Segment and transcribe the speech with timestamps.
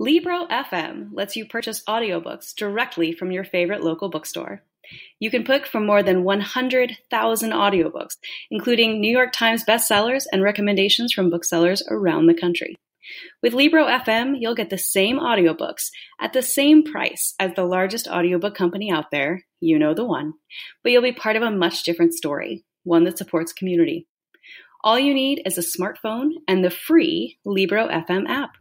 [0.00, 4.62] Libro FM lets you purchase audiobooks directly from your favorite local bookstore.
[5.18, 8.16] You can pick from more than 100,000 audiobooks,
[8.50, 12.76] including New York Times bestsellers and recommendations from booksellers around the country.
[13.42, 18.08] With Libro FM, you'll get the same audiobooks at the same price as the largest
[18.08, 20.32] audiobook company out there, you know the one,
[20.82, 24.06] but you'll be part of a much different story, one that supports community.
[24.82, 28.52] All you need is a smartphone and the free Libro FM app.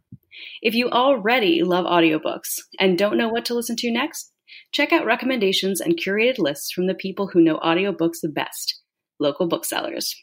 [0.62, 4.32] If you already love audiobooks and don't know what to listen to next,
[4.72, 8.82] check out recommendations and curated lists from the people who know audiobooks the best,
[9.20, 10.16] local booksellers.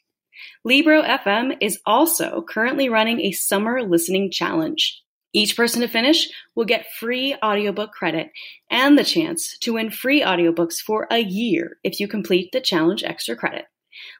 [0.65, 5.03] Libro FM is also currently running a summer listening challenge.
[5.33, 8.31] Each person to finish will get free audiobook credit
[8.71, 13.03] and the chance to win free audiobooks for a year if you complete the challenge
[13.05, 13.67] extra credit.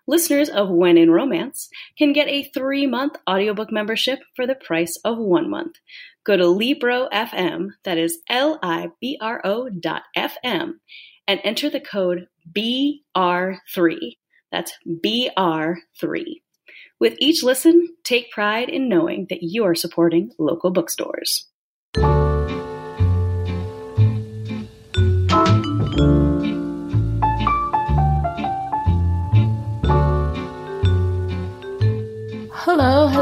[0.07, 4.99] Listeners of When in Romance can get a three month audiobook membership for the price
[5.05, 5.77] of one month.
[6.25, 10.75] Go to Libro FM, that is L I B R O dot FM,
[11.27, 13.97] and enter the code BR3.
[14.53, 16.25] That's BR3.
[16.99, 21.47] With each listen, take pride in knowing that you are supporting local bookstores.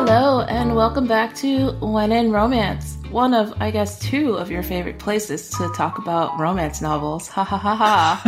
[0.06, 4.62] Hello, and welcome back to When in Romance, one of, I guess, two of your
[4.62, 7.26] favorite places to talk about romance novels.
[7.28, 8.22] Ha ha ha ha.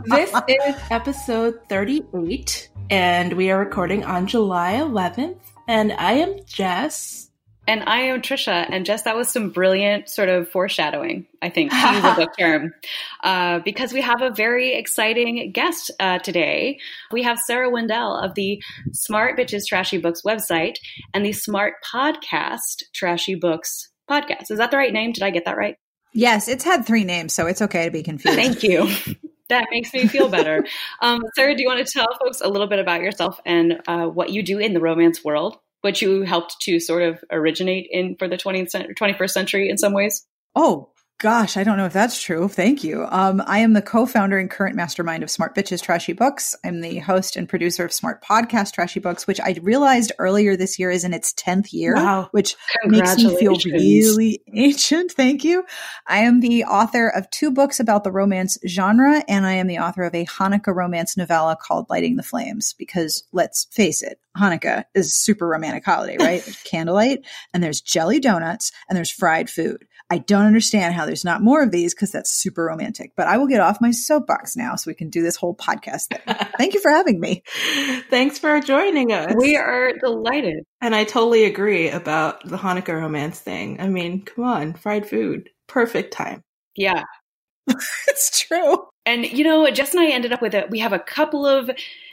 [0.06, 5.36] this is episode 38, and we are recording on July 11th.
[5.68, 7.29] And I am Jess.
[7.70, 8.66] And I am Trisha.
[8.68, 12.30] And Jess, that was some brilliant sort of foreshadowing, I think, to use a book
[12.38, 12.74] term,
[13.22, 16.80] uh, because we have a very exciting guest uh, today.
[17.12, 18.60] We have Sarah Wendell of the
[18.90, 20.78] Smart Bitches Trashy Books website
[21.14, 24.50] and the Smart Podcast Trashy Books podcast.
[24.50, 25.12] Is that the right name?
[25.12, 25.76] Did I get that right?
[26.12, 28.36] Yes, it's had three names, so it's okay to be confused.
[28.36, 28.90] Thank you.
[29.48, 30.64] That makes me feel better.
[31.02, 34.06] um, Sarah, do you want to tell folks a little bit about yourself and uh,
[34.06, 35.58] what you do in the romance world?
[35.80, 39.92] What you helped to sort of originate in for the 20th 21st century in some
[39.92, 40.26] ways?
[40.54, 40.89] Oh,
[41.20, 42.48] Gosh, I don't know if that's true.
[42.48, 43.06] Thank you.
[43.10, 46.56] Um, I am the co-founder and current mastermind of Smart Bitches Trashy Books.
[46.64, 50.78] I'm the host and producer of Smart Podcast Trashy Books, which I realized earlier this
[50.78, 52.28] year is in its 10th year, Wow.
[52.30, 55.12] which makes me feel really ancient.
[55.12, 55.66] Thank you.
[56.06, 59.80] I am the author of two books about the romance genre, and I am the
[59.80, 64.84] author of a Hanukkah romance novella called Lighting the Flames, because let's face it, Hanukkah
[64.94, 66.42] is a super romantic holiday, right?
[66.64, 69.84] Candlelight, and there's jelly donuts, and there's fried food.
[70.10, 73.12] I don't understand how there's not more of these because that's super romantic.
[73.16, 76.08] But I will get off my soapbox now so we can do this whole podcast
[76.08, 76.36] thing.
[76.58, 77.44] Thank you for having me.
[78.10, 79.34] Thanks for joining us.
[79.36, 80.64] We are delighted.
[80.80, 83.80] and I totally agree about the Hanukkah romance thing.
[83.80, 85.48] I mean, come on, fried food.
[85.68, 86.42] Perfect time.
[86.76, 87.04] Yeah.
[88.08, 88.84] it's true.
[89.06, 90.70] And you know, Jess and I ended up with it.
[90.70, 91.70] We have a couple of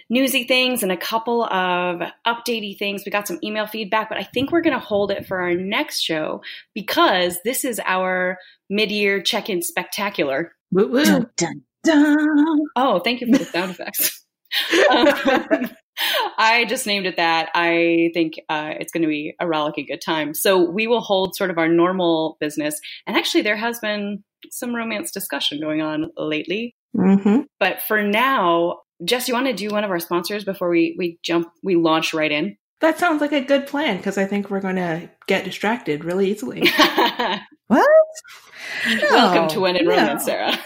[0.10, 3.04] newsy things and a couple of updatey things.
[3.06, 5.54] We got some email feedback, but I think we're going to hold it for our
[5.54, 6.42] next show
[6.74, 8.38] because this is our
[8.70, 10.54] mid-year check-in spectacular.
[10.72, 11.04] Woo woo.
[11.04, 12.60] Dun, dun, dun.
[12.76, 14.24] Oh, thank you for the sound effects.
[14.90, 15.70] Um,
[16.38, 17.50] I just named it that.
[17.56, 20.34] I think uh, it's going to be a rollicking good time.
[20.34, 22.80] So we will hold sort of our normal business.
[23.08, 26.76] And actually, there has been some romance discussion going on lately.
[26.96, 27.42] Mm-hmm.
[27.60, 31.20] But for now, Jess, you want to do one of our sponsors before we we
[31.24, 32.58] jump we launch right in?
[32.80, 36.32] That sounds like a good plan because I think we're going to get distracted really
[36.32, 36.70] easily.
[37.68, 37.86] What?
[38.86, 39.92] Welcome to When in no.
[39.92, 40.58] Romance, Sarah.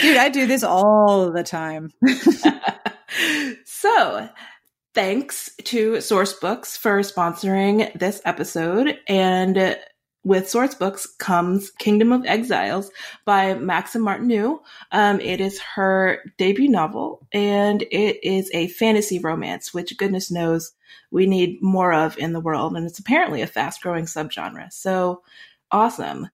[0.00, 1.90] Dude, I do this all the time.
[3.64, 4.28] so,
[4.94, 8.98] thanks to Sourcebooks for sponsoring this episode.
[9.06, 9.78] And
[10.24, 12.90] with source books comes Kingdom of Exiles
[13.24, 14.60] by Maxym Martineau.
[14.92, 20.72] Um, it is her debut novel, and it is a fantasy romance, which goodness knows
[21.10, 22.76] we need more of in the world.
[22.76, 24.72] And it's apparently a fast growing subgenre.
[24.72, 25.22] So,
[25.70, 26.28] awesome.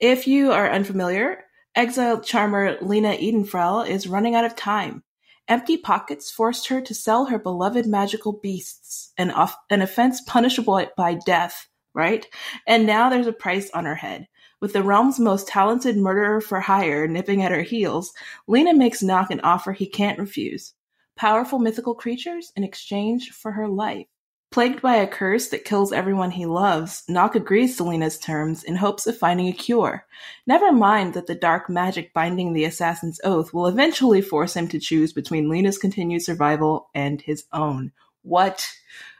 [0.00, 1.44] If you are unfamiliar,
[1.74, 5.02] exiled charmer Leena Edenfrell is running out of time,
[5.48, 10.84] Empty pockets forced her to sell her beloved magical beasts, an, off- an offense punishable
[10.96, 12.28] by death, right?
[12.66, 14.28] And now there's a price on her head.
[14.60, 18.12] With the realm's most talented murderer for hire nipping at her heels,
[18.46, 20.74] Leena makes Noc an offer he can't refuse.
[21.16, 24.06] Powerful mythical creatures in exchange for her life.
[24.52, 28.76] Plagued by a curse that kills everyone he loves, Noc agrees to Leena's terms in
[28.76, 30.06] hopes of finding a cure.
[30.46, 34.78] Never mind that the dark magic binding the assassin's oath will eventually force him to
[34.78, 37.92] choose between Leena's continued survival and his own.
[38.22, 38.66] What?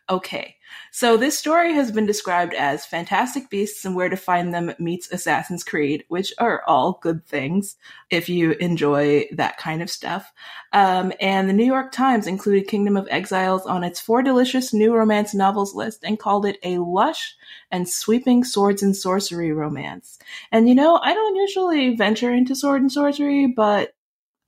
[0.08, 0.54] Okay.
[0.92, 5.10] So this story has been described as Fantastic Beasts and Where to Find Them meets
[5.10, 7.76] Assassin's Creed, which are all good things
[8.08, 10.32] if you enjoy that kind of stuff.
[10.72, 14.94] Um, and the New York Times included Kingdom of Exiles on its four delicious new
[14.94, 17.34] romance novels list and called it a lush
[17.72, 20.20] and sweeping swords and sorcery romance.
[20.52, 23.94] And you know, I don't usually venture into sword and sorcery, but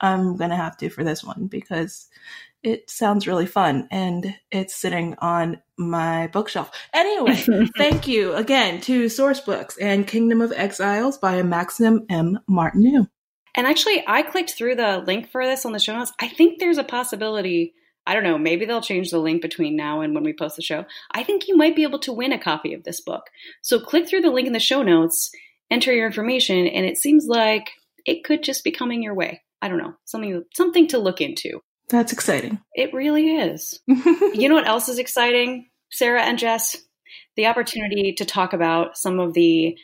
[0.01, 2.09] I'm gonna have to for this one because
[2.69, 6.71] it sounds really fun and it's sitting on my bookshelf.
[6.93, 7.35] Anyway,
[7.79, 12.39] thank you again to Source Books and Kingdom of Exiles by Maxym M.
[12.47, 13.07] Martineau.
[13.55, 16.13] And actually, I clicked through the link for this on the show notes.
[16.21, 17.73] I think there's a possibility.
[18.07, 20.63] I don't know, maybe they'll change the link between now and when we post the
[20.63, 20.85] show.
[21.11, 23.25] I think you might be able to win a copy of this book.
[23.63, 25.31] So click through the link in the show notes,
[25.71, 27.71] enter your information, and it seems like
[28.05, 29.43] it could just be coming your way.
[29.61, 31.61] I don't know, something something to look into.
[31.89, 32.61] That's exciting.
[32.75, 33.81] It really is.
[33.87, 36.77] you know what else is exciting, Sarah and Jess?
[37.37, 39.77] The opportunity to talk about some of the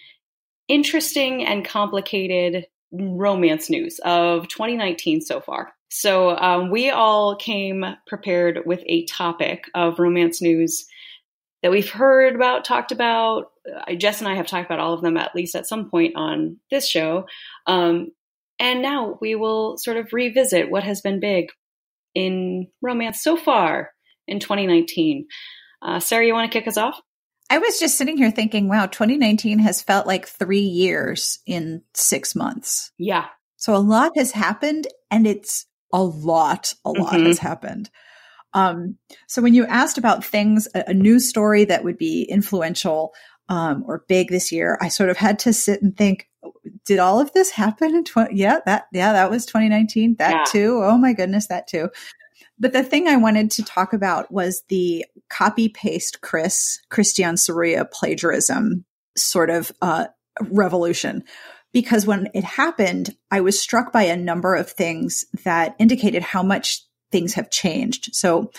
[0.68, 5.72] interesting and complicated romance news of 2019 so far.
[5.88, 10.86] So, um, we all came prepared with a topic of romance news
[11.62, 13.52] that we've heard about, talked about.
[13.88, 16.14] Uh, Jess and I have talked about all of them at least at some point
[16.16, 17.26] on this show.
[17.66, 18.10] Um,
[18.58, 21.48] and now we will sort of revisit what has been big
[22.14, 23.90] in romance so far
[24.26, 25.26] in 2019.
[25.82, 27.00] Uh, Sarah, you want to kick us off?
[27.50, 32.34] I was just sitting here thinking, wow, 2019 has felt like three years in six
[32.34, 32.90] months.
[32.98, 33.26] Yeah.
[33.56, 37.26] So a lot has happened, and it's a lot, a lot mm-hmm.
[37.26, 37.90] has happened.
[38.54, 43.12] Um, so when you asked about things, a, a news story that would be influential
[43.48, 46.28] um, or big this year, I sort of had to sit and think,
[46.84, 50.44] did all of this happen in 20 yeah that yeah that was 2019 that yeah.
[50.44, 50.80] too.
[50.82, 51.90] Oh my goodness that too.
[52.58, 57.90] But the thing i wanted to talk about was the copy paste chris Cristiane Serruya
[57.90, 58.84] plagiarism
[59.16, 60.06] sort of uh,
[60.40, 61.24] revolution.
[61.72, 66.42] Because when it happened i was struck by a number of things that indicated how
[66.42, 66.82] much
[67.12, 68.14] things have changed.
[68.14, 68.50] So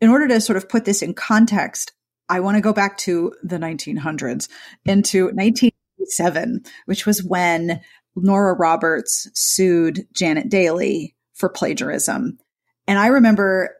[0.00, 1.92] in order to sort of put this in context
[2.30, 4.48] I want to go back to the 1900s
[4.84, 7.80] into 1987, which was when
[8.16, 12.38] Nora Roberts sued Janet Dailey for plagiarism.
[12.86, 13.76] And I remember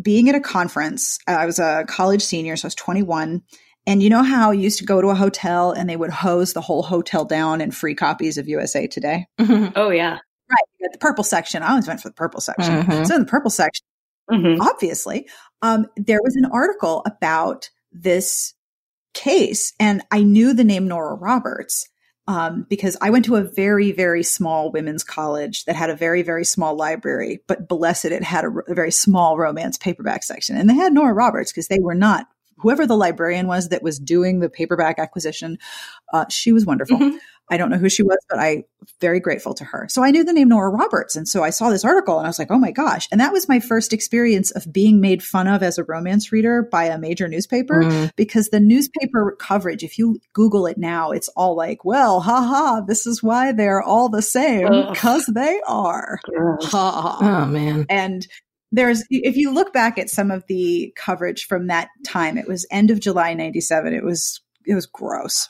[0.00, 1.18] being at a conference.
[1.26, 3.42] I was a college senior, so I was 21.
[3.86, 6.52] And you know how you used to go to a hotel and they would hose
[6.52, 9.26] the whole hotel down in free copies of USA Today?
[9.38, 9.72] Mm-hmm.
[9.76, 10.18] Oh, yeah.
[10.50, 10.84] Right.
[10.84, 11.62] At the purple section.
[11.62, 12.82] I always went for the purple section.
[12.82, 13.04] Mm-hmm.
[13.04, 13.86] So in the purple section,
[14.30, 14.60] mm-hmm.
[14.60, 15.28] obviously,
[15.62, 18.54] um, there was an article about this
[19.14, 19.72] case.
[19.80, 21.88] And I knew the name Nora Roberts
[22.26, 26.22] um, because I went to a very, very small women's college that had a very,
[26.22, 30.56] very small library, but blessed it had a, very small romance paperback section.
[30.56, 32.26] And they had Nora Roberts because they were not,
[32.58, 35.58] whoever the librarian was that was doing the paperback acquisition,
[36.12, 36.98] uh, she was wonderful.
[36.98, 37.16] Mm-hmm.
[37.50, 38.64] I don't know who she was, but I
[39.00, 39.86] very grateful to her.
[39.90, 41.14] So I knew the name Nora Roberts.
[41.14, 43.06] And so I saw this article and I was like, oh my gosh.
[43.12, 46.62] And that was my first experience of being made fun of as a romance reader
[46.62, 48.10] by a major newspaper mm.
[48.16, 53.06] because the newspaper coverage, if you Google it now, it's all like, well, haha, this
[53.06, 56.20] is why they're all the same because they are.
[56.62, 57.18] Ha.
[57.20, 57.84] Oh man.
[57.90, 58.26] And
[58.72, 62.66] there's if you look back at some of the coverage from that time, it was
[62.70, 63.92] end of July 97.
[63.92, 65.48] It was it was gross.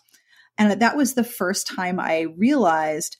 [0.58, 3.16] And that was the first time I realized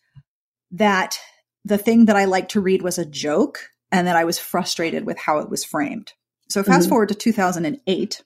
[0.73, 1.19] that
[1.65, 5.07] the thing that I liked to read was a joke and that I was frustrated
[5.07, 6.13] with how it was framed.
[6.49, 6.91] So fast mm-hmm.
[6.91, 8.23] forward to 2008.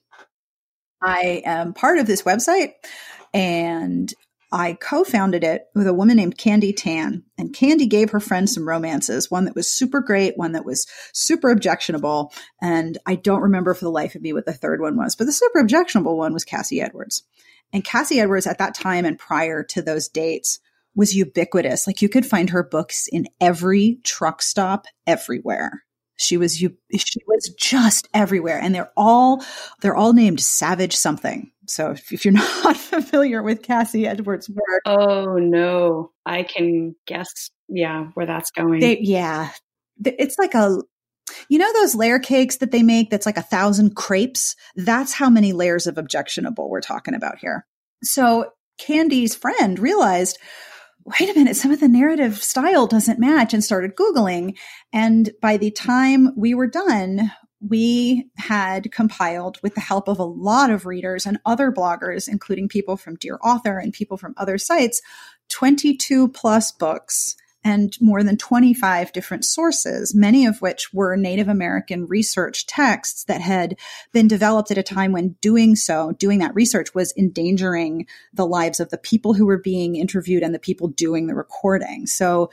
[1.01, 2.73] I am part of this website
[3.33, 4.13] and
[4.51, 7.23] I co founded it with a woman named Candy Tan.
[7.37, 10.87] And Candy gave her friend some romances, one that was super great, one that was
[11.13, 12.33] super objectionable.
[12.61, 15.25] And I don't remember for the life of me what the third one was, but
[15.25, 17.23] the super objectionable one was Cassie Edwards.
[17.71, 20.59] And Cassie Edwards at that time and prior to those dates
[20.95, 21.87] was ubiquitous.
[21.87, 25.83] Like you could find her books in every truck stop everywhere.
[26.17, 29.43] She was she was just everywhere and they're all
[29.81, 31.51] they're all named Savage something.
[31.67, 32.33] So if, if you're
[32.63, 38.79] not familiar with Cassie Edwards' work, oh no, I can guess yeah, where that's going.
[38.81, 39.51] They, yeah.
[40.03, 40.81] It's like a
[41.47, 44.55] You know those layer cakes that they make that's like a thousand crepes?
[44.75, 47.65] That's how many layers of objectionable we're talking about here.
[48.03, 50.37] So Candy's friend realized,
[51.05, 54.57] wait a minute, some of the narrative style doesn't match and started Googling.
[54.93, 57.31] And by the time we were done,
[57.61, 62.69] we had compiled with the help of a lot of readers and other bloggers, including
[62.69, 65.01] people from Dear Author and people from other sites,
[65.49, 72.05] 22 plus books and more than 25 different sources, many of which were Native American
[72.05, 73.77] research texts that had
[74.13, 78.79] been developed at a time when doing so, doing that research was endangering the lives
[78.79, 82.05] of the people who were being interviewed and the people doing the recording.
[82.05, 82.49] So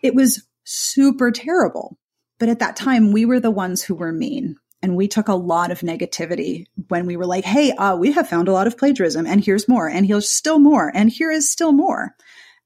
[0.00, 1.98] it was super terrible.
[2.38, 4.56] But at that time, we were the ones who were mean.
[4.82, 8.28] And we took a lot of negativity when we were like, hey, uh, we have
[8.28, 11.50] found a lot of plagiarism, and here's more, and here's still more, and here is
[11.50, 12.14] still more.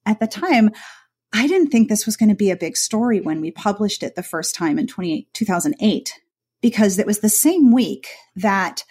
[0.05, 0.71] At the time,
[1.33, 4.15] I didn't think this was going to be a big story when we published it
[4.15, 6.21] the first time in 2008,
[6.61, 8.83] because it was the same week that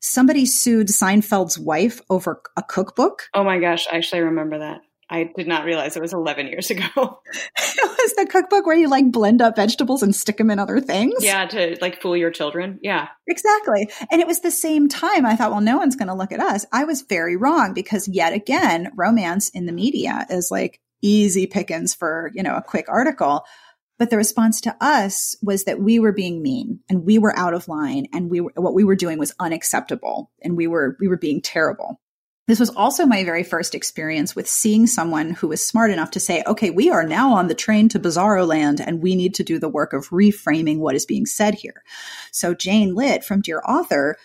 [0.00, 3.28] somebody sued Seinfeld's wife over a cookbook.
[3.32, 4.80] Oh my gosh, I actually remember that.
[5.08, 6.84] I did not realize it was 11 years ago.
[6.86, 10.80] it was the cookbook where you like blend up vegetables and stick them in other
[10.80, 11.22] things.
[11.22, 12.80] Yeah, to like fool your children.
[12.82, 13.08] Yeah.
[13.28, 13.88] Exactly.
[14.10, 16.40] And it was the same time I thought, well, no one's going to look at
[16.40, 16.64] us.
[16.72, 21.94] I was very wrong because yet again, romance in the media is like easy pickings
[21.94, 23.44] for, you know, a quick article.
[23.98, 27.54] But the response to us was that we were being mean and we were out
[27.54, 31.06] of line and we were, what we were doing was unacceptable and we were, we
[31.06, 32.00] were being terrible.
[32.46, 36.20] This was also my very first experience with seeing someone who was smart enough to
[36.20, 39.44] say, okay, we are now on the train to Bizarro Land and we need to
[39.44, 41.82] do the work of reframing what is being said here.
[42.32, 44.16] So Jane Litte from Dear Author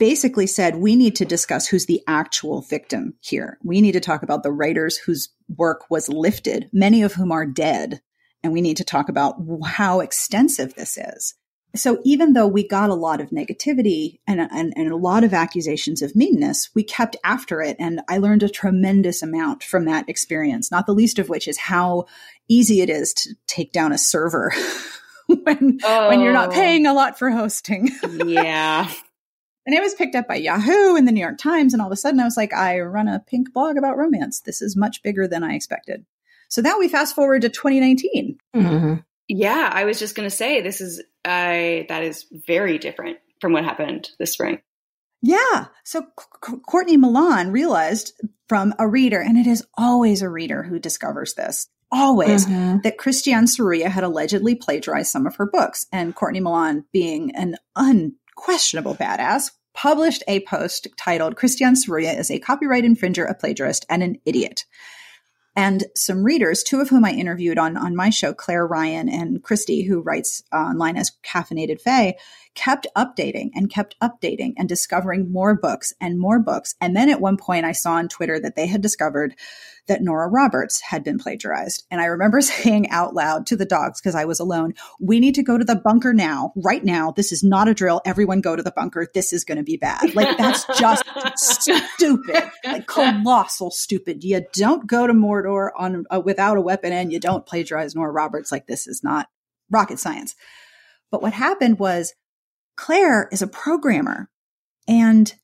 [0.00, 3.58] basically said, we need to discuss who's the actual victim here.
[3.62, 7.46] We need to talk about the writers whose work was lifted, many of whom are
[7.46, 8.00] dead.
[8.42, 11.34] And we need to talk about how extensive this is
[11.74, 15.32] so even though we got a lot of negativity and, and, and, a lot of
[15.32, 17.76] accusations of meanness, we kept after it.
[17.78, 21.58] And I learned a tremendous amount from that experience, not the least of which is
[21.58, 22.06] how
[22.48, 24.52] easy it is to take down a server
[25.26, 26.08] when, oh.
[26.08, 26.52] when you're not oh.
[26.52, 27.90] paying a lot for hosting.
[28.26, 28.90] yeah.
[29.66, 31.72] And it was picked up by Yahoo and the New York Times.
[31.72, 34.40] And all of a sudden I was like, I run a pink blog about romance.
[34.40, 36.04] This is much bigger than I expected.
[36.48, 38.38] So now we fast forward to 2019.
[38.54, 38.94] Mm-hmm.
[39.28, 43.52] Yeah, I was just going to say this is uh, that is very different from
[43.52, 44.60] what happened this spring.
[45.22, 45.66] Yeah.
[45.84, 46.06] So
[46.44, 51.34] C- Courtney Milan realized from a reader, and it is always a reader who discovers
[51.34, 52.78] this, always, mm-hmm.
[52.82, 55.86] that Cristiane Serruya had allegedly plagiarized some of her books.
[55.92, 57.56] And Courtney Milan, being an
[58.40, 64.02] unquestionable badass, published a post titled Cristiane Serruya is a copyright infringer, a plagiarist, and
[64.02, 64.64] an idiot
[65.56, 69.42] and some readers, two of whom I interviewed on, on my show, Claire Ryan and
[69.42, 72.14] Christy, who writes uh, online as Caffeinated Fae,
[72.54, 76.74] kept updating and kept updating and discovering more books and more books.
[76.80, 79.34] And then at one point, I saw on Twitter that they had discovered
[79.88, 81.84] that Nora Roberts had been plagiarized.
[81.90, 85.34] And I remember saying out loud to the dogs, because I was alone, we need
[85.36, 87.12] to go to the bunker now, right now.
[87.12, 88.00] This is not a drill.
[88.04, 89.06] Everyone go to the bunker.
[89.12, 90.14] This is going to be bad.
[90.14, 91.04] Like, that's just
[91.36, 94.24] stupid, like colossal stupid.
[94.24, 98.12] You don't go to Mordor on uh, without a weapon and you don't plagiarize Nora
[98.12, 98.52] Roberts.
[98.52, 99.28] Like, this is not
[99.70, 100.34] rocket science.
[101.10, 102.14] But what happened was
[102.76, 104.30] Claire is a programmer
[104.88, 105.34] and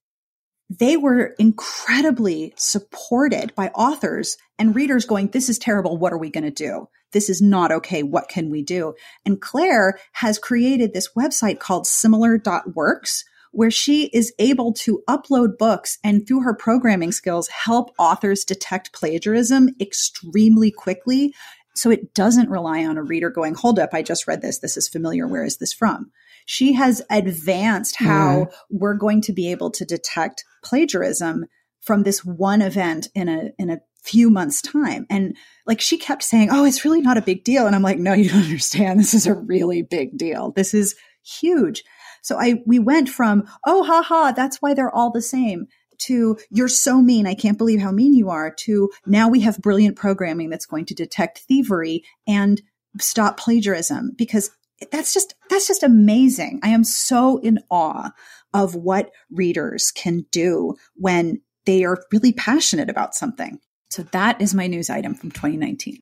[0.69, 5.97] they were incredibly supported by authors and readers going, This is terrible.
[5.97, 6.89] What are we going to do?
[7.13, 8.03] This is not okay.
[8.03, 8.95] What can we do?
[9.25, 15.99] And Claire has created this website called similar.works where she is able to upload books
[16.05, 21.35] and through her programming skills help authors detect plagiarism extremely quickly.
[21.75, 24.59] So it doesn't rely on a reader going, hold up, I just read this.
[24.59, 25.27] This is familiar.
[25.27, 26.11] Where is this from?
[26.47, 28.53] She has advanced how mm.
[28.71, 31.47] we're going to be able to detect plagiarism
[31.81, 35.05] from this one event in a in a few months time.
[35.11, 35.37] And
[35.67, 37.67] like she kept saying oh it's really not a big deal.
[37.67, 38.99] And i'm like no you don't understand.
[38.99, 40.53] This is a really big deal.
[40.53, 41.85] This is huge.
[42.23, 45.67] So i we went from oh ha ha that's why they're all the same
[45.99, 47.27] to you're so mean.
[47.27, 50.85] I can't believe how mean you are to now we have brilliant programming that's going
[50.87, 52.63] to detect thievery and
[53.01, 54.13] stop plagiarism.
[54.17, 54.51] Because
[54.91, 56.61] that's just that's just amazing.
[56.63, 58.11] I am so in awe
[58.53, 63.59] of what readers can do when they are really passionate about something.
[63.91, 66.01] So that is my news item from 2019.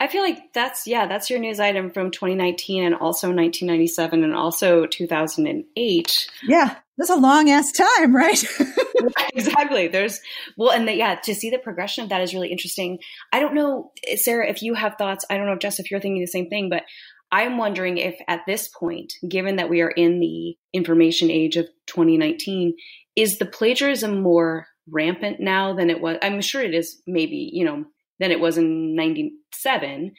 [0.00, 4.34] I feel like that's yeah, that's your news item from 2019 and also 1997 and
[4.34, 6.30] also 2008.
[6.44, 8.44] Yeah, that's a long ass time, right?
[9.34, 9.88] exactly.
[9.88, 10.20] There's
[10.56, 13.00] well, and the, yeah, to see the progression of that is really interesting.
[13.32, 15.24] I don't know, Sarah, if you have thoughts.
[15.28, 16.84] I don't know, Jess, if you're thinking the same thing, but
[17.30, 21.66] I'm wondering if at this point, given that we are in the information age of
[21.86, 22.74] 2019,
[23.16, 26.16] is the plagiarism more rampant now than it was?
[26.22, 27.84] I'm sure it is maybe, you know,
[28.18, 30.12] than it was in 97.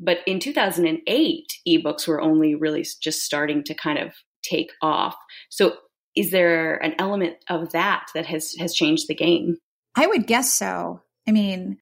[0.00, 5.16] But in 2008, ebooks were only really just starting to kind of take off.
[5.50, 5.76] So
[6.16, 9.58] is there an element of that that has has changed the game?
[9.94, 11.02] I would guess so.
[11.28, 11.78] I mean,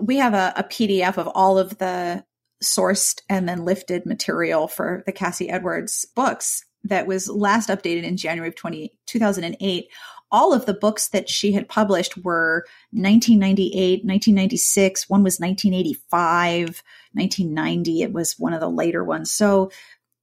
[0.00, 2.24] we have a, a PDF of all of the
[2.62, 8.16] sourced and then lifted material for the Cassie Edwards books that was last updated in
[8.16, 9.88] January of 20, 2008.
[10.32, 15.08] All of the books that she had published were 1998, 1996.
[15.08, 16.82] One was 1985,
[17.12, 18.02] 1990.
[18.02, 19.30] It was one of the later ones.
[19.30, 19.70] So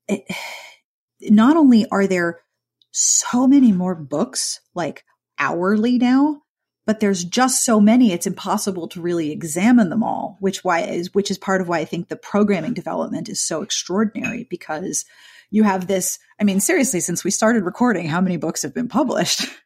[0.08, 0.24] it,
[1.22, 2.42] not only are there
[2.92, 5.04] so many more books like
[5.40, 6.43] hourly now,
[6.86, 11.14] but there's just so many it's impossible to really examine them all which why is
[11.14, 15.06] which is part of why i think the programming development is so extraordinary because
[15.52, 18.88] you have this i mean seriously since we started recording how many books have been
[18.88, 19.48] published?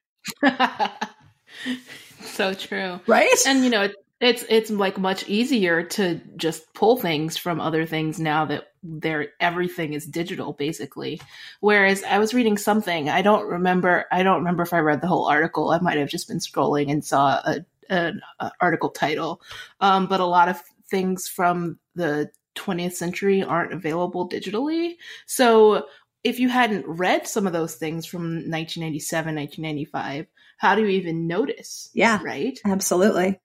[2.37, 2.99] So true.
[3.07, 3.35] Right?
[3.47, 7.85] And you know it, it's it's like much easier to just pull things from other
[7.85, 11.21] things now that there everything is digital basically.
[11.59, 15.07] Whereas I was reading something, I don't remember I don't remember if I read the
[15.07, 15.71] whole article.
[15.71, 18.21] I might have just been scrolling and saw a, an
[18.61, 19.41] article title.
[19.79, 24.95] Um, but a lot of things from the 20th century aren't available digitally.
[25.25, 25.87] So
[26.23, 30.27] if you hadn't read some of those things from 1997, 1995,
[30.57, 31.89] how do you even notice?
[31.93, 32.19] Yeah.
[32.23, 32.59] Right?
[32.65, 33.39] Absolutely.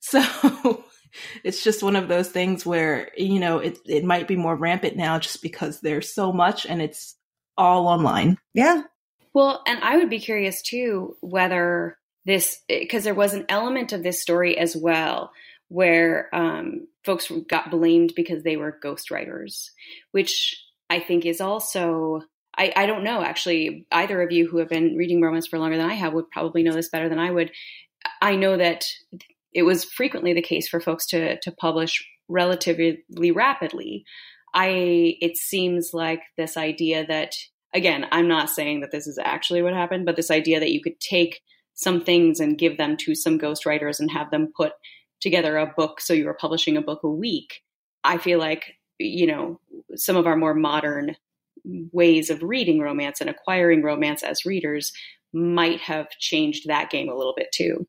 [0.00, 0.22] So
[1.44, 4.96] it's just one of those things where, you know, it, it might be more rampant
[4.96, 7.16] now just because there's so much and it's
[7.56, 8.38] all online.
[8.54, 8.82] Yeah.
[9.32, 14.02] Well, and I would be curious too whether this, because there was an element of
[14.02, 15.32] this story as well
[15.68, 19.70] where um, folks got blamed because they were ghostwriters,
[20.10, 22.22] which I think is also
[22.58, 25.76] I, I, don't know actually either of you who have been reading romance for longer
[25.76, 27.52] than I have would probably know this better than I would.
[28.20, 28.84] I know that
[29.52, 34.04] it was frequently the case for folks to to publish relatively rapidly.
[34.54, 37.34] I it seems like this idea that
[37.74, 40.82] again, I'm not saying that this is actually what happened, but this idea that you
[40.82, 41.40] could take
[41.74, 44.72] some things and give them to some ghostwriters and have them put
[45.20, 47.62] together a book so you were publishing a book a week.
[48.04, 49.60] I feel like, you know,
[49.94, 51.16] some of our more modern
[51.64, 54.92] ways of reading romance and acquiring romance as readers
[55.32, 57.86] might have changed that game a little bit too.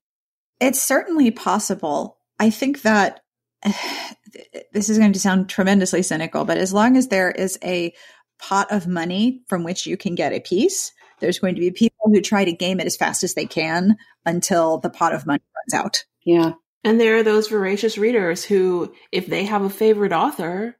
[0.61, 2.17] It's certainly possible.
[2.39, 3.21] I think that
[4.71, 7.93] this is going to sound tremendously cynical, but as long as there is a
[8.39, 12.09] pot of money from which you can get a piece, there's going to be people
[12.11, 15.43] who try to game it as fast as they can until the pot of money
[15.55, 16.05] runs out.
[16.23, 16.53] Yeah.
[16.83, 20.77] And there are those voracious readers who, if they have a favorite author,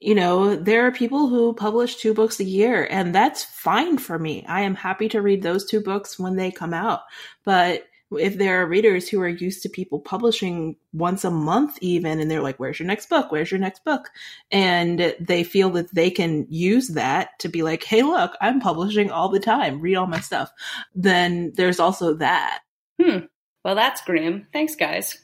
[0.00, 4.18] you know, there are people who publish two books a year, and that's fine for
[4.18, 4.44] me.
[4.48, 7.02] I am happy to read those two books when they come out.
[7.44, 7.84] But
[8.18, 12.30] if there are readers who are used to people publishing once a month even and
[12.30, 13.30] they're like where's your next book?
[13.30, 14.10] Where's your next book?
[14.50, 19.10] And they feel that they can use that to be like hey look i'm publishing
[19.10, 19.80] all the time.
[19.80, 20.50] Read all my stuff.
[20.94, 22.60] Then there's also that.
[23.00, 23.18] Hmm.
[23.64, 24.46] Well that's grim.
[24.52, 25.18] Thanks guys.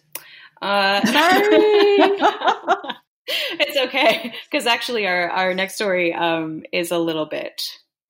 [0.63, 2.93] Uh sorry.
[3.29, 7.61] It's okay because actually our our next story um is a little bit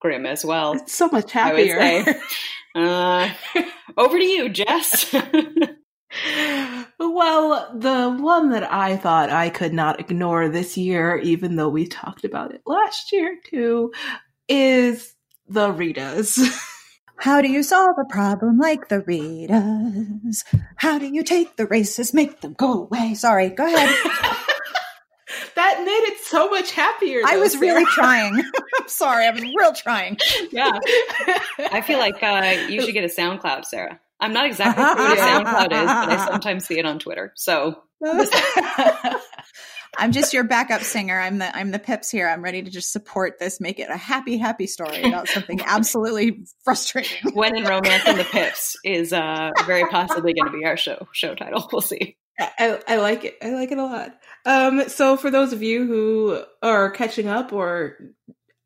[0.00, 0.74] grim as well.
[0.74, 2.04] It's so much happier
[2.76, 3.30] uh,
[3.96, 5.12] over to you, Jess.
[6.98, 11.86] well, the one that I thought I could not ignore this year, even though we
[11.86, 13.92] talked about it last year too,
[14.48, 15.14] is
[15.48, 16.38] the Ritas.
[17.18, 20.44] How do you solve a problem like the Ritas?
[20.76, 23.14] How do you take the racists, make them go away?
[23.14, 24.36] Sorry, go ahead.
[25.56, 27.20] That made it so much happier.
[27.22, 27.66] Though, I was Sarah.
[27.66, 28.34] really trying.
[28.78, 30.18] I'm sorry, I was real trying.
[30.52, 30.70] Yeah,
[31.58, 34.00] I feel like uh, you should get a SoundCloud, Sarah.
[34.20, 37.32] I'm not exactly sure what a SoundCloud is, but I sometimes see it on Twitter.
[37.34, 37.82] So.
[39.98, 41.18] I'm just your backup singer.
[41.18, 42.28] I'm the I'm the pips here.
[42.28, 46.44] I'm ready to just support this, make it a happy, happy story about something absolutely
[46.64, 47.32] frustrating.
[47.32, 51.08] When in romance and the pips is uh, very possibly going to be our show
[51.12, 51.66] show title.
[51.72, 52.18] We'll see.
[52.38, 53.38] I, I like it.
[53.42, 54.18] I like it a lot.
[54.44, 57.98] Um, so for those of you who are catching up or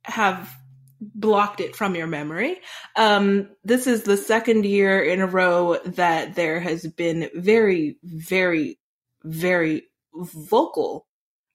[0.05, 0.55] have
[1.01, 2.61] blocked it from your memory,
[2.97, 8.79] um, this is the second year in a row that there has been very, very,
[9.25, 11.07] very vocal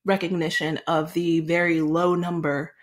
[0.06, 2.74] recognition of the very low number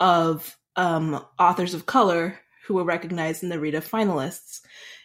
[0.00, 4.60] of um, authors of color who were recognized in the Rita finalists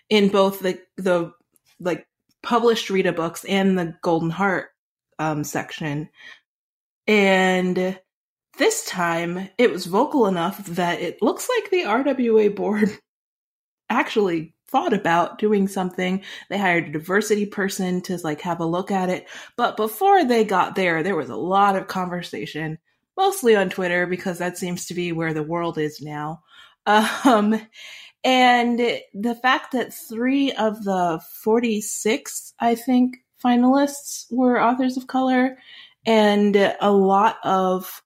[0.09, 1.31] in both the the
[1.79, 2.07] like
[2.43, 4.69] published Rita books and the Golden Heart
[5.17, 6.09] um, section.
[7.07, 7.99] And
[8.57, 12.89] this time it was vocal enough that it looks like the RWA board
[13.89, 16.23] actually thought about doing something.
[16.49, 19.27] They hired a diversity person to like have a look at it.
[19.57, 22.77] But before they got there, there was a lot of conversation,
[23.17, 26.41] mostly on Twitter because that seems to be where the world is now.
[27.23, 27.61] Um,
[28.23, 28.79] and
[29.13, 35.57] the fact that three of the 46, I think, finalists were authors of color
[36.05, 38.01] and a lot of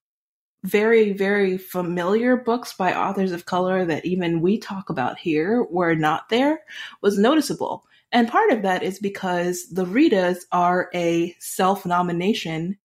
[0.63, 5.95] very, very familiar books by authors of color that even we talk about here were
[5.95, 6.61] not there
[7.01, 7.85] was noticeable.
[8.11, 12.77] And part of that is because the Ritas are a self nomination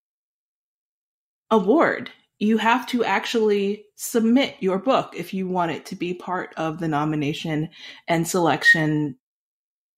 [1.51, 2.11] award.
[2.39, 6.79] You have to actually submit your book if you want it to be part of
[6.79, 7.69] the nomination
[8.07, 9.17] and selection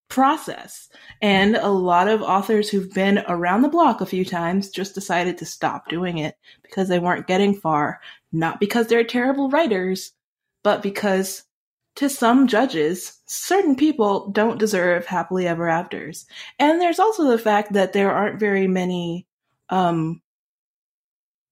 [0.09, 0.89] process.
[1.23, 5.39] And a lot of authors who've been around the block a few times just decided
[5.39, 8.01] to stop doing it because they weren't getting far.
[8.33, 10.13] Not because they're terrible writers,
[10.63, 11.45] but because
[11.97, 16.27] to some judges, certain people don't deserve happily ever afters.
[16.59, 19.27] And there's also the fact that there aren't very many
[19.71, 20.21] um,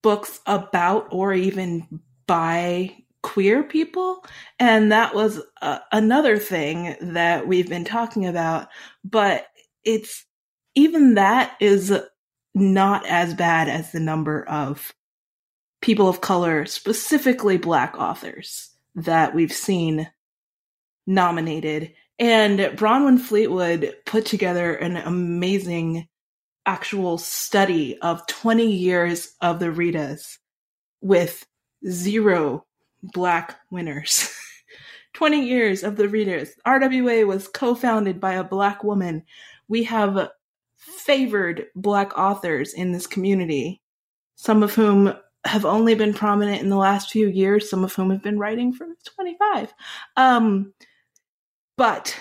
[0.02, 4.24] books about or even by queer people.
[4.58, 8.68] And that was uh, another thing that we've been talking about.
[9.04, 9.46] But
[9.84, 10.24] it's
[10.74, 11.92] even that is
[12.54, 14.94] not as bad as the number of
[15.80, 20.11] people of color, specifically black authors that we've seen
[21.06, 21.92] nominated.
[22.18, 26.08] And Bronwyn Fleetwood put together an amazing
[26.68, 30.37] actual study of 20 years of the Ritas
[31.00, 31.46] with
[31.88, 32.66] zero
[33.02, 34.31] black winners.
[35.14, 36.50] 20 years of the Ritas.
[36.66, 39.24] RWA was co founded by a black woman.
[39.66, 40.28] We have
[40.76, 43.81] favored black authors in this community,
[44.37, 45.14] some of whom
[45.46, 48.74] have only been prominent in the last few years, some of whom have been writing
[48.74, 49.72] for 25.
[50.18, 50.74] Um,
[51.78, 52.14] but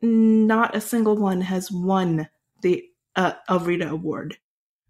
[0.00, 2.28] not a single one has won
[2.62, 2.87] the
[3.18, 4.38] uh, Rita Award.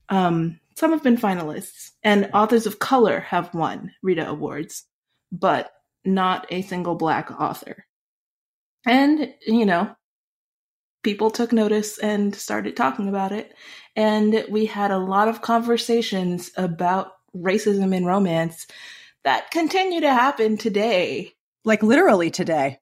[0.08, 4.84] Um, some have been finalists, and authors of color have won Rita Awards
[5.32, 5.72] but
[6.04, 7.84] not a single black author.
[8.86, 9.94] And, you know,
[11.02, 13.54] people took notice and started talking about it.
[13.96, 18.66] And we had a lot of conversations about racism in romance
[19.24, 21.34] that continue to happen today.
[21.64, 22.78] Like literally today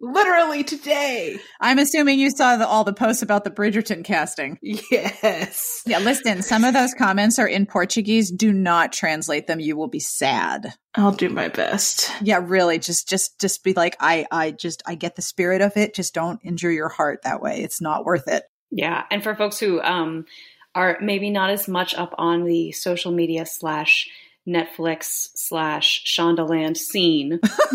[0.00, 1.38] literally today.
[1.60, 4.58] I'm assuming you saw the, all the posts about the Bridgerton casting.
[4.62, 5.82] Yes.
[5.86, 8.30] Yeah, listen, some of those comments are in Portuguese.
[8.30, 9.60] Do not translate them.
[9.60, 10.74] You will be sad.
[10.94, 12.10] I'll do my best.
[12.22, 12.78] Yeah, really.
[12.78, 15.94] Just just just be like I I just I get the spirit of it.
[15.94, 17.62] Just don't injure your heart that way.
[17.62, 18.44] It's not worth it.
[18.70, 20.24] Yeah, and for folks who um
[20.74, 24.08] are maybe not as much up on the social media slash
[24.48, 27.40] Netflix slash Shondaland scene.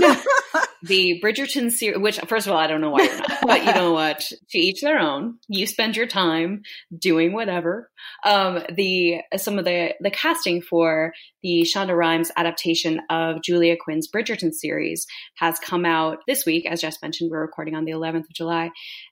[0.85, 3.73] the Bridgerton series, which first of all, I don't know why you're not, but you
[3.73, 4.19] know what?
[4.49, 5.39] To each their own.
[5.47, 6.61] You spend your time
[6.97, 7.89] doing whatever.
[8.23, 14.09] Um, the some of the the casting for the Shonda Rhimes adaptation of Julia Quinn's
[14.09, 16.65] Bridgerton series has come out this week.
[16.65, 18.69] As Jess mentioned, we're recording on the 11th of July,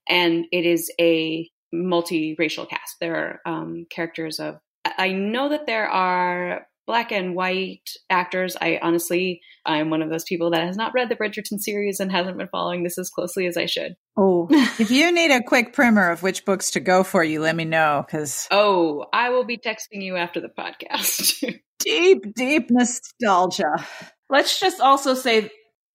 [0.07, 2.97] and it is a multiracial cast.
[2.99, 4.59] There are um, characters of.
[4.85, 8.55] I know that there are black and white actors.
[8.59, 12.11] I honestly, I'm one of those people that has not read the Bridgerton series and
[12.11, 13.95] hasn't been following this as closely as I should.
[14.17, 17.55] Oh, if you need a quick primer of which books to go for, you let
[17.55, 18.47] me know because.
[18.51, 21.43] Oh, I will be texting you after the podcast.
[21.79, 23.85] deep, deep nostalgia.
[24.29, 25.51] Let's just also say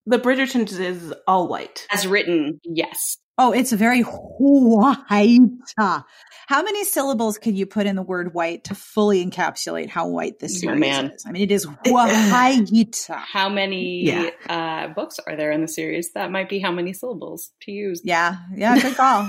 [0.06, 1.86] the Bridgerton is all white.
[1.90, 3.18] As written, yes.
[3.40, 5.38] Oh, it's very white.
[5.78, 10.40] How many syllables can you put in the word white to fully encapsulate how white
[10.40, 11.24] this series oh, is?
[11.24, 13.06] I mean, it is white.
[13.08, 14.30] how many yeah.
[14.48, 16.12] uh, books are there in the series?
[16.14, 18.00] That might be how many syllables to use.
[18.02, 19.28] Yeah, yeah, good call.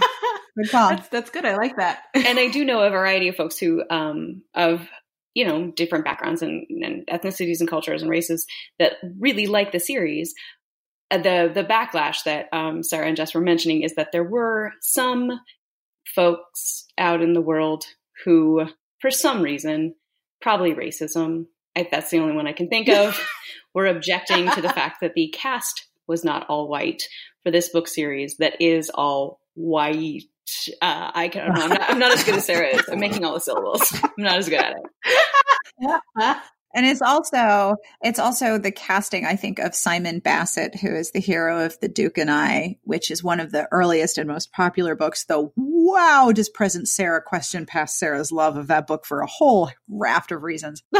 [0.58, 0.90] good call.
[0.90, 1.46] That's, that's good.
[1.46, 2.00] I like that.
[2.16, 4.88] and I do know a variety of folks who, um, of
[5.36, 8.46] you know, different backgrounds and, and ethnicities and cultures and races
[8.80, 10.34] that really like the series,
[11.12, 15.32] the the backlash that um, Sarah and Jess were mentioning is that there were some
[16.06, 17.86] folks out in the world
[18.26, 18.66] who,
[19.00, 19.96] for some reason,
[20.42, 21.46] probably racism,
[21.76, 23.20] I, that's the only one I can think of,
[23.74, 27.04] were objecting to the fact that the cast was not all white
[27.44, 30.24] for this book series that is all white.
[30.82, 32.84] Uh, I can, I'm not, I'm not as good as Sarah is.
[32.92, 33.94] I'm making all the syllables.
[34.04, 36.38] I'm not as good at it.
[36.74, 41.20] And it's also it's also the casting, I think, of Simon Basset, who is the
[41.20, 44.96] hero of The Duke and I, which is one of the earliest and most popular
[44.96, 45.26] books.
[45.26, 49.72] Though, wow, does present Sarah question past Sarah's love of that book for a whole
[49.88, 50.84] raft of reasons.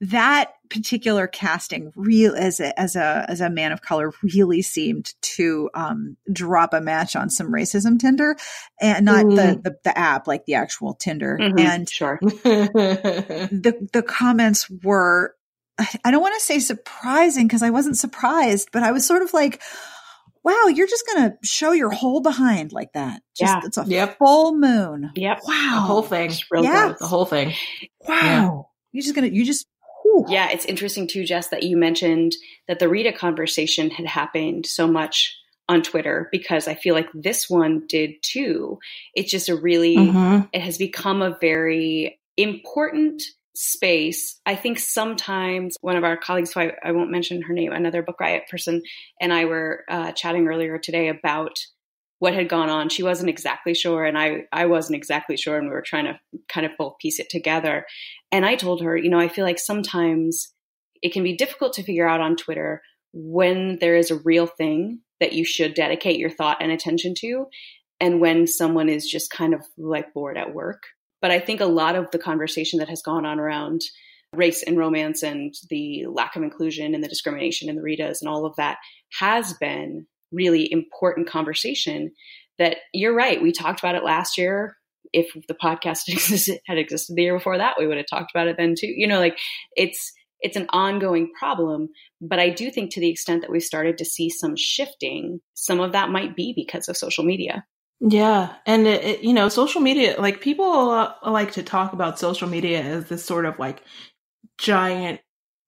[0.00, 5.14] that particular casting real as a, as a as a man of color really seemed
[5.22, 8.36] to um, drop a match on some racism Tinder
[8.80, 9.36] and not mm.
[9.36, 11.58] the, the, the app like the actual Tinder mm-hmm.
[11.58, 15.34] and sure the the comments were
[16.04, 19.32] I don't want to say surprising because I wasn't surprised but I was sort of
[19.32, 19.62] like
[20.42, 23.60] wow you're just going to show your whole behind like that just yeah.
[23.64, 24.18] it's a yep.
[24.18, 26.94] full moon yep wow the whole thing yeah.
[26.98, 27.52] the whole thing
[28.08, 28.50] wow yeah.
[28.92, 29.66] you're just going to you just
[30.28, 32.34] yeah, it's interesting too, Jess, that you mentioned
[32.68, 35.36] that the Rita conversation had happened so much
[35.68, 38.78] on Twitter because I feel like this one did too.
[39.14, 40.46] It's just a really, mm-hmm.
[40.52, 43.22] it has become a very important
[43.54, 44.40] space.
[44.44, 48.02] I think sometimes one of our colleagues, who I, I won't mention her name, another
[48.02, 48.82] Book Riot person,
[49.20, 51.58] and I were uh, chatting earlier today about
[52.24, 52.88] what had gone on.
[52.88, 56.18] She wasn't exactly sure, and I I wasn't exactly sure, and we were trying to
[56.48, 57.84] kind of both piece it together.
[58.32, 60.50] And I told her, you know, I feel like sometimes
[61.02, 62.80] it can be difficult to figure out on Twitter
[63.12, 67.44] when there is a real thing that you should dedicate your thought and attention to,
[68.00, 70.84] and when someone is just kind of like bored at work.
[71.20, 73.82] But I think a lot of the conversation that has gone on around
[74.32, 78.30] race and romance and the lack of inclusion and the discrimination in the Ritas and
[78.30, 78.78] all of that
[79.20, 82.12] has been really important conversation
[82.58, 83.42] that you're right.
[83.42, 84.76] We talked about it last year.
[85.12, 88.56] If the podcast had existed the year before that, we would have talked about it
[88.56, 88.88] then too.
[88.88, 89.38] You know, like
[89.76, 91.88] it's it's an ongoing problem.
[92.20, 95.80] But I do think to the extent that we've started to see some shifting, some
[95.80, 97.64] of that might be because of social media.
[98.00, 102.48] Yeah, and it, it, you know, social media like people like to talk about social
[102.48, 103.82] media as this sort of like
[104.58, 105.20] giant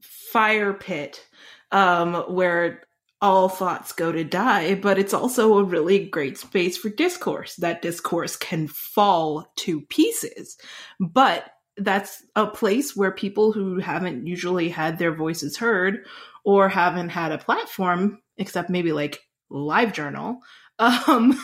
[0.03, 1.27] fire pit
[1.73, 2.83] um, where
[3.23, 7.57] all thoughts go to die, but it's also a really great space for discourse.
[7.57, 10.59] That discourse can fall to pieces,
[11.01, 16.07] but that's a place where people who haven't usually had their voices heard
[16.45, 20.39] or haven't had a platform, except maybe like LiveJournal,
[20.79, 21.43] um,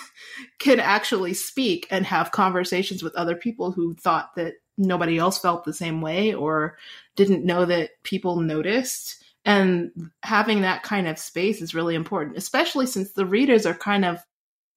[0.59, 5.65] can actually speak and have conversations with other people who thought that nobody else felt
[5.65, 6.77] the same way or
[7.17, 9.91] didn't know that people noticed and
[10.23, 14.19] having that kind of space is really important, especially since the readers are kind of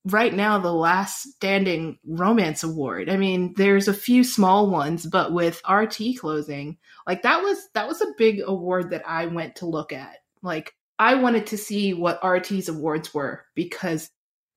[0.06, 3.10] right now the last standing romance award.
[3.10, 7.88] I mean, there's a few small ones, but with RT closing, like that was that
[7.88, 10.18] was a big award that I went to look at.
[10.42, 14.10] Like I wanted to see what RT's awards were because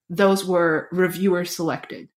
[0.09, 2.09] those were reviewer selected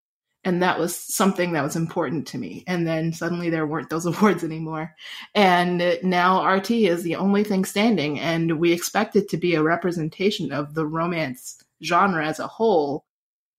[0.45, 2.63] and that was something that was important to me.
[2.67, 4.93] And then suddenly there weren't those awards anymore.
[5.33, 9.63] And now rt is the only thing standing and we expect it to be a
[9.63, 13.05] representation of the romance genre as a whole.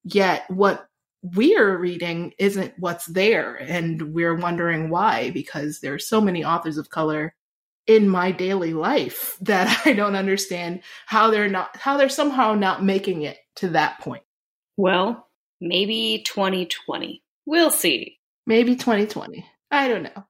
[0.04, 0.86] Yet what
[1.22, 6.90] we're reading isn't what's there and we're wondering why because there's so many authors of
[6.90, 7.34] color
[7.86, 12.84] in my daily life that i don't understand how they're not how they're somehow not
[12.84, 14.22] making it to that point.
[14.76, 15.26] Well
[15.60, 17.22] maybe 2020.
[17.46, 18.18] We'll see.
[18.46, 19.44] Maybe 2020.
[19.70, 20.24] I don't know.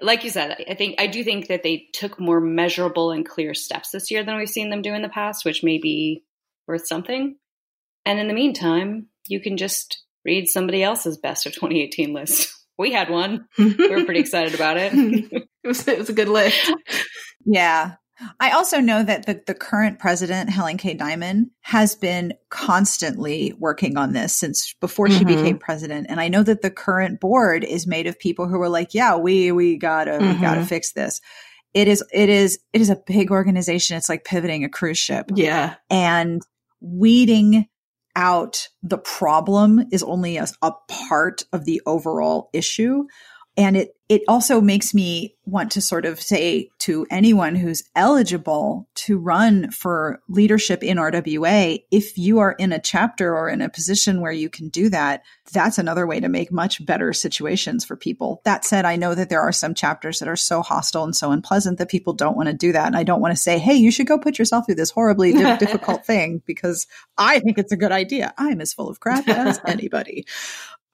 [0.00, 3.54] Like you said, I think I do think that they took more measurable and clear
[3.54, 6.24] steps this year than we've seen them do in the past, which may be
[6.66, 7.36] worth something.
[8.04, 12.54] And in the meantime, you can just read somebody else's best of 2018 list.
[12.80, 13.48] We had one.
[13.58, 14.92] we were pretty excited about it.
[14.94, 16.72] it, was, it was a good list.
[17.44, 17.94] Yeah.
[18.40, 24.12] I also know that the, the current president, HelenKay Dimon, has been constantly working on
[24.12, 25.36] this since before she mm-hmm.
[25.36, 26.06] became president.
[26.08, 29.16] And I know that the current board is made of people who are like, yeah,
[29.16, 30.34] we, we gotta, mm-hmm.
[30.34, 31.20] we gotta fix this.
[31.74, 33.96] It is, it is, it is a big organization.
[33.96, 35.30] It's like pivoting a cruise ship.
[35.34, 35.74] Yeah.
[35.90, 36.42] And
[36.80, 37.68] weeding
[38.16, 43.04] out the problem is only a, a part of the overall issue.
[43.58, 48.88] And it, it also makes me want to sort of say to anyone who's eligible
[48.94, 53.68] to run for leadership in RWA, if you are in a chapter or in a
[53.68, 57.96] position where you can do that, that's another way to make much better situations for
[57.96, 58.40] people.
[58.44, 61.32] That said, I know that there are some chapters that are so hostile and so
[61.32, 62.86] unpleasant that people don't want to do that.
[62.86, 65.32] And I don't want to say, hey, you should go put yourself through this horribly
[65.58, 68.32] difficult thing because I think it's a good idea.
[68.38, 70.26] I'm as full of crap as anybody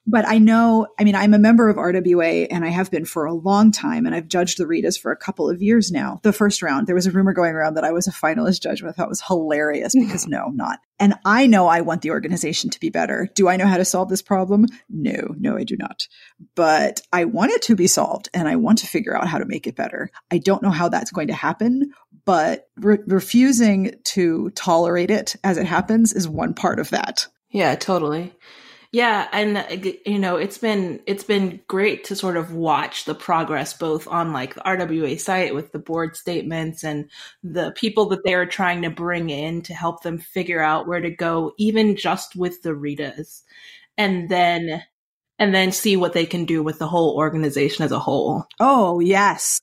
[0.07, 3.25] but I know, I mean, I'm a member of RWA and I have been for
[3.25, 6.19] a long time and I've judged the Ritas for a couple of years now.
[6.21, 8.81] The first round, there was a rumor going around that I was a finalist judge,
[8.81, 10.79] which I thought was hilarious because no, I'm not.
[10.99, 13.29] And I know I want the organization to be better.
[13.33, 14.67] Do I know how to solve this problem?
[14.89, 16.07] No, no, I do not.
[16.53, 19.45] But I want it to be solved and I want to figure out how to
[19.45, 20.11] make it better.
[20.31, 21.91] I don't know how that's going to happen,
[22.25, 27.27] but re- refusing to tolerate it as it happens is one part of that.
[27.49, 28.33] Yeah, totally.
[28.95, 33.13] Yeah, and uh, you know, it's been it's been great to sort of watch the
[33.13, 37.09] progress both on like the RWA site with the board statements and
[37.43, 41.01] the people that they are trying to bring in to help them figure out where
[41.01, 43.41] to go even just with the Ritas.
[43.97, 44.81] And then
[45.39, 48.45] and then see what they can do with the whole organization as a whole.
[48.61, 49.59] Oh, yes.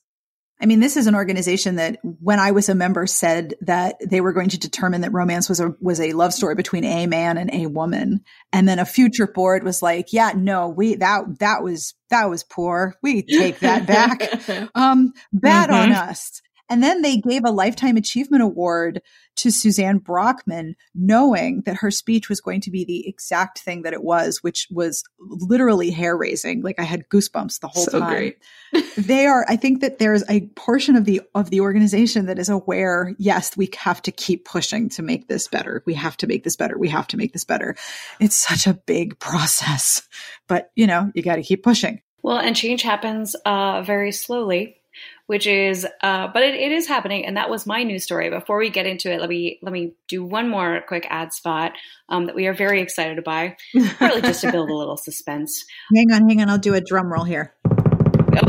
[0.61, 4.21] I mean, this is an organization that when I was a member said that they
[4.21, 7.37] were going to determine that romance was a was a love story between a man
[7.37, 8.21] and a woman.
[8.53, 12.43] And then a future board was like, yeah, no, we that that was that was
[12.43, 12.95] poor.
[13.01, 14.69] We take that back.
[14.75, 15.91] um bad mm-hmm.
[15.91, 16.41] on us.
[16.69, 19.01] And then they gave a lifetime achievement award
[19.35, 23.93] to Suzanne Brockmann, knowing that her speech was going to be the exact thing that
[23.93, 26.61] it was, which was literally hair raising.
[26.61, 28.09] Like I had goosebumps the whole so time.
[28.09, 28.37] Great.
[28.97, 32.49] they are, I think that there's a portion of the, of the organization that is
[32.49, 35.83] aware, yes, we have to keep pushing to make this better.
[35.85, 36.77] We have to make this better.
[36.77, 37.75] We have to make this better.
[38.19, 40.07] It's such a big process,
[40.47, 42.01] but you know, you got to keep pushing.
[42.21, 44.77] Well, and change happens uh, very slowly
[45.27, 48.29] which is uh, but it, it is happening and that was my news story.
[48.29, 51.73] Before we get into it let me let me do one more quick ad spot
[52.09, 55.65] um, that we are very excited to buy really just to build a little suspense.
[55.95, 57.53] Hang on hang on i'll do a drum roll here.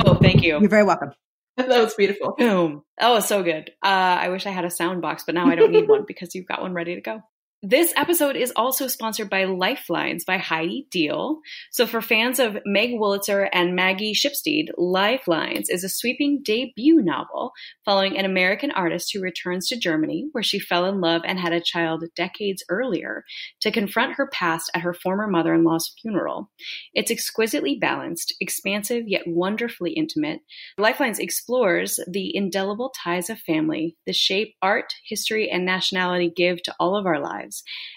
[0.07, 0.61] Oh thank you.
[0.61, 1.13] You're very welcome.
[1.57, 2.35] That was beautiful.
[2.37, 2.83] Boom.
[3.01, 3.71] Oh so good.
[3.83, 6.35] Uh, i wish i had a sound box but now i don't need one because
[6.35, 7.23] you've got one ready to go
[7.67, 11.39] this episode is also sponsored by Lifelines by Heidi Diehl.
[11.73, 17.53] So, for fans of Meg Wolitzer and Maggie Shipstead, Lifelines is a sweeping debut novel
[17.87, 21.55] following an American artist who returns to Germany, where she fell in love and had
[21.55, 23.25] a child decades earlier,
[23.63, 26.51] to confront her past at her former mother in law's funeral.
[26.93, 30.41] It's exquisitely balanced, expansive, yet wonderfully intimate.
[30.77, 36.75] Lifelines explores the indelible ties of family, the shape art, history, and nationality give to
[36.79, 37.54] all of our lives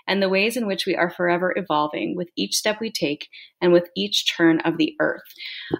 [0.07, 3.27] and the ways in which we are forever evolving with each step we take
[3.61, 5.23] and with each turn of the earth.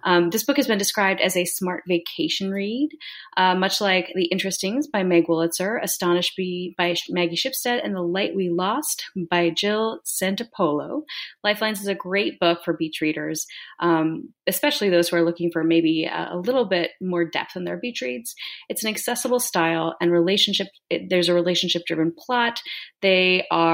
[0.03, 2.89] Um, this book has been described as a smart vacation read,
[3.35, 8.01] uh, much like The Interestings by Meg Wolitzer, Astonish Me by Maggie Shipstead, and The
[8.01, 11.03] Light We Lost by Jill Santopolo.
[11.43, 13.45] Lifelines is a great book for beach readers,
[13.79, 17.63] um, especially those who are looking for maybe a, a, little bit more depth in
[17.63, 18.33] their beach reads.
[18.69, 20.67] It's an accessible style and relationship.
[20.89, 22.61] It, there's a relationship driven plot.
[23.01, 23.66] They are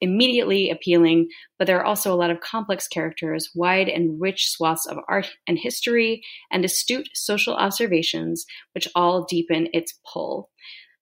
[0.00, 4.86] immediately appealing, but there are also a lot of complex characters, wide and rich swaths
[4.86, 10.50] of art and history, and astute social observations, which all deepen its pull.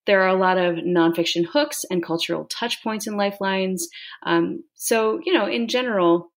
[0.07, 3.89] There are a lot of nonfiction hooks and cultural touch points in Lifelines.
[4.25, 6.33] Um, so, you know, in general,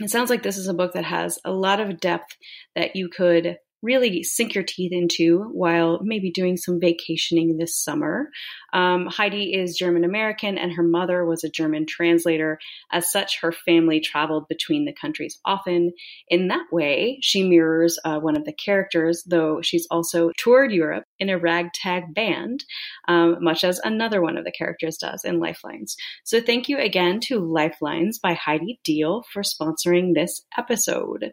[0.00, 2.36] it sounds like this is a book that has a lot of depth
[2.74, 8.30] that you could really sink your teeth into while maybe doing some vacationing this summer.
[8.72, 12.58] Um, Heidi is German American and her mother was a German translator.
[12.90, 15.92] As such, her family traveled between the countries often.
[16.28, 21.04] In that way, she mirrors uh, one of the characters, though she's also toured Europe
[21.18, 22.64] in a ragtag band,
[23.08, 25.96] um, much as another one of the characters does in Lifelines.
[26.24, 31.32] So thank you again to Lifelines by Heidi Diehl for sponsoring this episode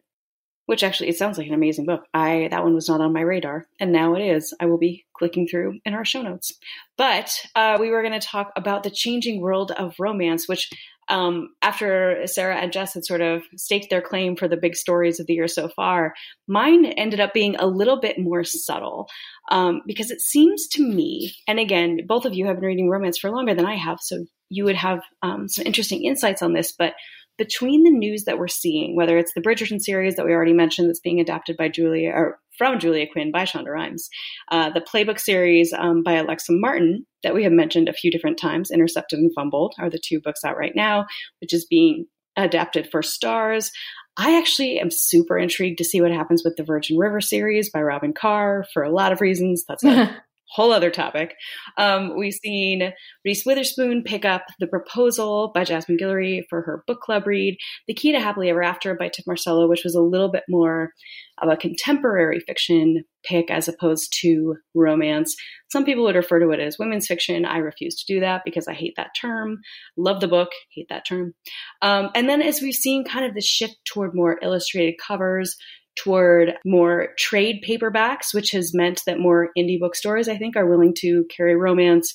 [0.70, 2.04] which actually it sounds like an amazing book.
[2.14, 4.54] I that one was not on my radar, and now it is.
[4.60, 6.54] I will be clicking through in our show notes.
[6.96, 10.70] But uh, we were going to talk about the changing world of romance, which
[11.08, 15.20] um, after Sarah and Jess had sort of staked their claim for the big stories
[15.20, 16.14] of the year so far,
[16.48, 19.10] mine ended up being a little bit more subtle
[19.50, 23.18] um, because it seems to me, and again, both of you have been reading romance
[23.18, 26.76] for longer than I have, so you would have um, some interesting insights on this,
[26.78, 26.94] but
[27.40, 30.90] between the news that we're seeing, whether it's the Bridgerton series that we already mentioned
[30.90, 34.10] that's being adapted by Julia or from Julia Quinn by Shonda Rhimes,
[34.52, 38.38] uh, the playbook series um, by Alexa Martin that we have mentioned a few different
[38.38, 41.06] times, Intercepted and Fumbled, are the two books out right now,
[41.40, 43.72] which is being adapted for Starz.
[44.18, 47.82] I actually am super intrigued to see what happens with the Virgin River series by
[47.82, 49.64] Robyn Carr for a lot of reasons.
[49.66, 51.36] That's a whole other topic.
[51.78, 52.92] Um, we've seen
[53.24, 57.58] Reese Witherspoon pick up The Proposal by Jasmine Guillory for her book club read,
[57.88, 60.94] The Key to Happily Ever After by Tif Marcelo, which was a little bit more
[61.42, 65.36] of a contemporary fiction pick as opposed to romance.
[65.72, 67.46] Some people would refer to it as women's fiction.
[67.46, 69.60] I refuse to do that because I hate that term.
[69.98, 71.34] Love the book, hate that term.
[71.82, 75.56] Um, and then as we've seen kind of the shift toward more illustrated covers,
[75.96, 80.94] toward more trade paperbacks, which has meant that more indie bookstores, I think, are willing
[81.00, 82.14] to carry romance.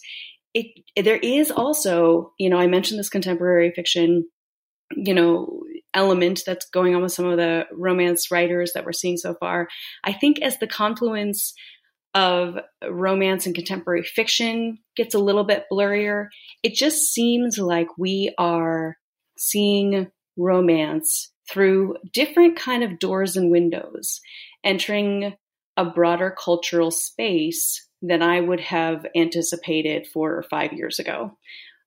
[0.54, 0.66] It,
[0.96, 4.24] there is also, you know, I mentioned this contemporary fiction,
[4.94, 5.60] you know,
[5.92, 9.68] element that's going on with some of the romance writers that we're seeing so far.
[10.02, 11.54] I think as the confluence
[12.14, 12.58] of
[12.88, 16.28] romance and contemporary fiction gets a little bit blurrier,
[16.62, 18.96] it just seems like we are
[19.36, 24.20] seeing romance through different kind of doors and windows,
[24.62, 25.34] entering
[25.76, 31.36] a broader cultural space than I would have anticipated four or five years ago.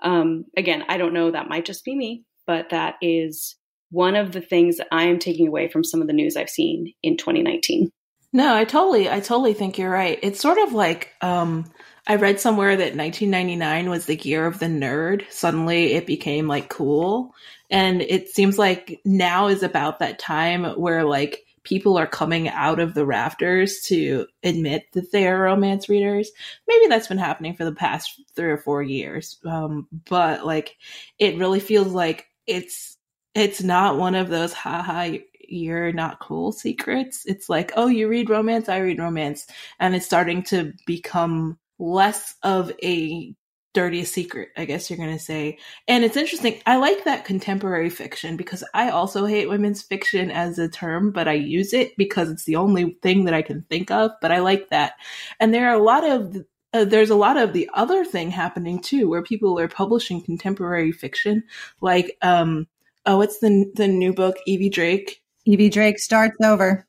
[0.02, 3.56] Um, again, I don't know, that might just be me, but that is
[3.90, 6.50] one of the things that I am taking away from some of the news I've
[6.50, 7.92] seen in 2019.
[8.34, 10.20] No, I totally, I totally think you're right.
[10.22, 11.72] It's sort of like, um,
[12.08, 15.30] I read somewhere that 1999 was the year of the nerd.
[15.30, 17.36] Suddenly it became like cool.
[17.70, 22.80] And it seems like now is about that time where like people are coming out
[22.80, 26.32] of the rafters to admit that they are romance readers.
[26.66, 29.38] Maybe that's been happening for the past three or four years.
[29.46, 30.78] Um, but like
[31.20, 32.96] it really feels like it's
[33.36, 35.18] it's not one of those haha
[35.50, 37.26] you're not cool secrets.
[37.26, 39.48] It's like, oh, you read romance, I read romance.
[39.80, 43.36] And it's starting to become less of a
[43.78, 45.60] dirty secret, I guess you're going to say.
[45.88, 46.60] And it's interesting.
[46.66, 51.28] I like that contemporary fiction because I also hate women's fiction as a term, but
[51.28, 54.12] I use it because it's the only thing that I can think of.
[54.20, 54.94] But I like that.
[55.40, 56.38] And there are a lot of
[56.74, 60.92] uh, there's a lot of the other thing happening too, where people are publishing contemporary
[60.92, 61.44] fiction,
[61.80, 62.68] like um,
[63.06, 65.22] oh, what's the the new book, Evie Drake?
[65.46, 66.88] Evie Drake starts over.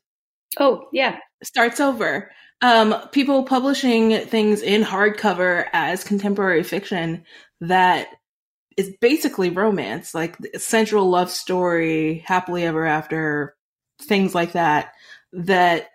[0.57, 2.31] Oh yeah, starts over
[2.61, 7.23] um, people publishing things in hardcover as contemporary fiction
[7.61, 8.07] that
[8.77, 13.55] is basically romance, like central love story, happily ever after,
[14.01, 14.93] things like that,
[15.33, 15.87] that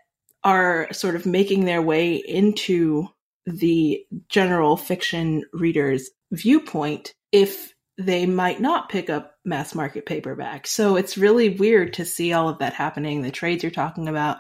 [0.43, 3.09] are sort of making their way into
[3.47, 10.67] the general fiction reader's viewpoint if they might not pick up mass market paperback.
[10.67, 14.39] So it's really weird to see all of that happening, the trades you're talking about.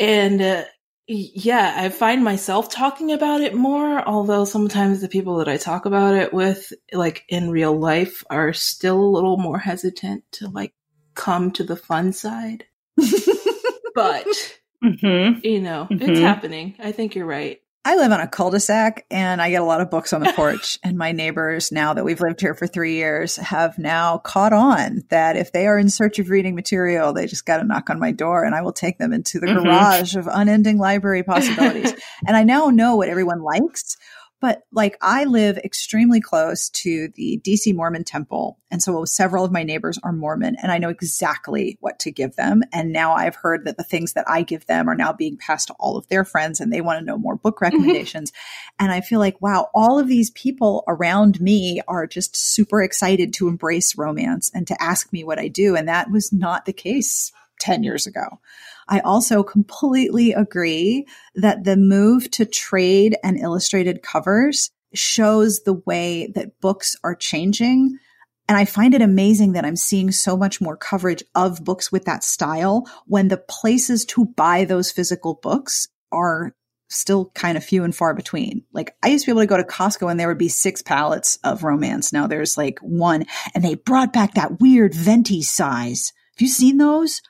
[0.00, 0.64] And uh,
[1.08, 5.86] yeah, I find myself talking about it more, although sometimes the people that I talk
[5.86, 10.74] about it with, like in real life, are still a little more hesitant to like
[11.14, 12.64] come to the fun side.
[13.94, 14.26] but,
[14.84, 15.40] mm-hmm.
[15.42, 16.10] you know, mm-hmm.
[16.10, 16.74] it's happening.
[16.78, 17.60] I think you're right.
[17.84, 20.78] I live on a cul-de-sac and I get a lot of books on the porch.
[20.84, 25.04] and my neighbors, now that we've lived here for three years, have now caught on
[25.08, 27.98] that if they are in search of reading material, they just got to knock on
[27.98, 29.64] my door and I will take them into the mm-hmm.
[29.64, 31.94] garage of unending library possibilities.
[32.26, 33.96] and I now know what everyone likes,
[34.40, 38.58] but like I live extremely close to the DC Mormon temple.
[38.70, 42.36] And so several of my neighbors are Mormon and I know exactly what to give
[42.36, 42.62] them.
[42.72, 45.68] And now I've heard that the things that I give them are now being passed
[45.68, 47.64] to all of their friends and they want to know more book mm-hmm.
[47.64, 48.30] recommendations.
[48.30, 48.84] Mm-hmm.
[48.84, 53.32] And I feel like, wow, all of these people around me are just super excited
[53.34, 55.74] to embrace romance and to ask me what I do.
[55.74, 58.38] And that was not the case 10 years ago.
[58.88, 66.32] I also completely agree that the move to trade and illustrated covers shows the way
[66.34, 67.98] that books are changing.
[68.48, 72.06] And I find it amazing that I'm seeing so much more coverage of books with
[72.06, 76.54] that style when the places to buy those physical books are
[76.90, 78.64] still kind of few and far between.
[78.72, 80.80] Like I used to be able to go to Costco and there would be six
[80.80, 82.12] pallets of romance.
[82.12, 86.78] Now there's like one and they brought back that weird venti size have you seen
[86.78, 87.20] those?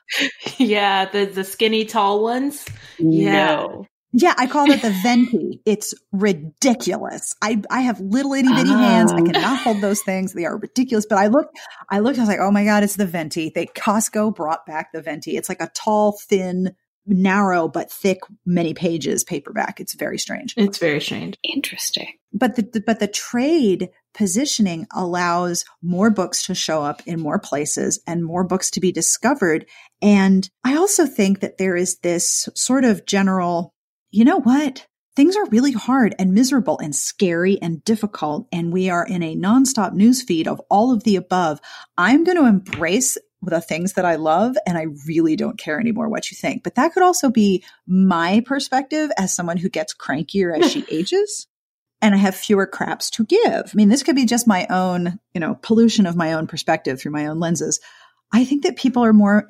[0.58, 2.66] Yeah, the the skinny tall ones.
[2.98, 3.56] Yeah.
[3.56, 3.86] No.
[4.12, 5.62] Yeah, I call it the venti.
[5.64, 7.34] It's ridiculous.
[7.40, 8.76] I I have little itty bitty oh.
[8.76, 9.12] hands.
[9.12, 10.34] I cannot hold those things.
[10.34, 11.06] They are ridiculous.
[11.08, 11.56] But I looked,
[11.90, 12.18] I looked.
[12.18, 13.50] I was like, oh my god, it's the venti.
[13.54, 15.36] They Costco brought back the venti.
[15.36, 16.74] It's like a tall, thin,
[17.08, 19.80] narrow but thick, many pages paperback.
[19.80, 20.54] It's very strange.
[20.56, 21.36] It's very strange.
[21.42, 22.08] Interesting.
[22.32, 27.38] But the, the but the trade positioning allows more books to show up in more
[27.38, 29.66] places and more books to be discovered.
[30.02, 33.74] And I also think that there is this sort of general,
[34.10, 34.86] you know what?
[35.16, 38.46] Things are really hard and miserable and scary and difficult.
[38.52, 41.60] And we are in a nonstop news feed of all of the above.
[41.96, 46.08] I'm going to embrace the things that I love and I really don't care anymore
[46.08, 46.64] what you think.
[46.64, 51.46] But that could also be my perspective as someone who gets crankier as she ages
[52.00, 53.42] and I have fewer craps to give.
[53.50, 57.00] I mean, this could be just my own, you know, pollution of my own perspective
[57.00, 57.80] through my own lenses.
[58.32, 59.46] I think that people are more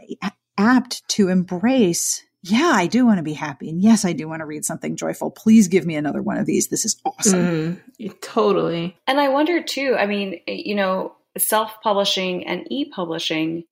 [0.56, 3.68] apt to embrace, yeah, I do want to be happy.
[3.68, 5.30] And yes, I do want to read something joyful.
[5.30, 6.68] Please give me another one of these.
[6.68, 7.82] This is awesome.
[8.00, 8.96] Mm, totally.
[9.06, 13.64] And I wonder too, I mean, you know, self publishing and e publishing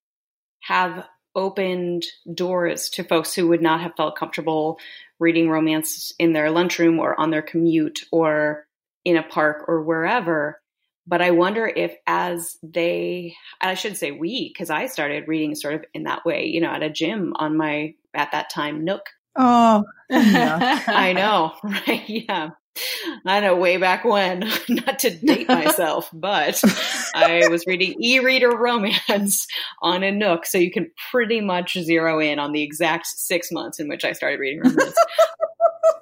[0.67, 4.79] have opened doors to folks who would not have felt comfortable
[5.19, 8.67] reading romance in their lunchroom or on their commute or
[9.05, 10.61] in a park or wherever.
[11.07, 15.75] But I wonder if, as they, I should say we, because I started reading sort
[15.75, 19.05] of in that way, you know, at a gym on my, at that time, Nook.
[19.37, 22.09] Oh, I know, right?
[22.09, 22.51] Yeah.
[23.27, 26.63] I know way back when, not to date myself, but
[27.15, 29.47] I was reading e reader romance
[29.83, 30.47] on a Nook.
[30.47, 34.13] So you can pretty much zero in on the exact six months in which I
[34.13, 34.97] started reading romance.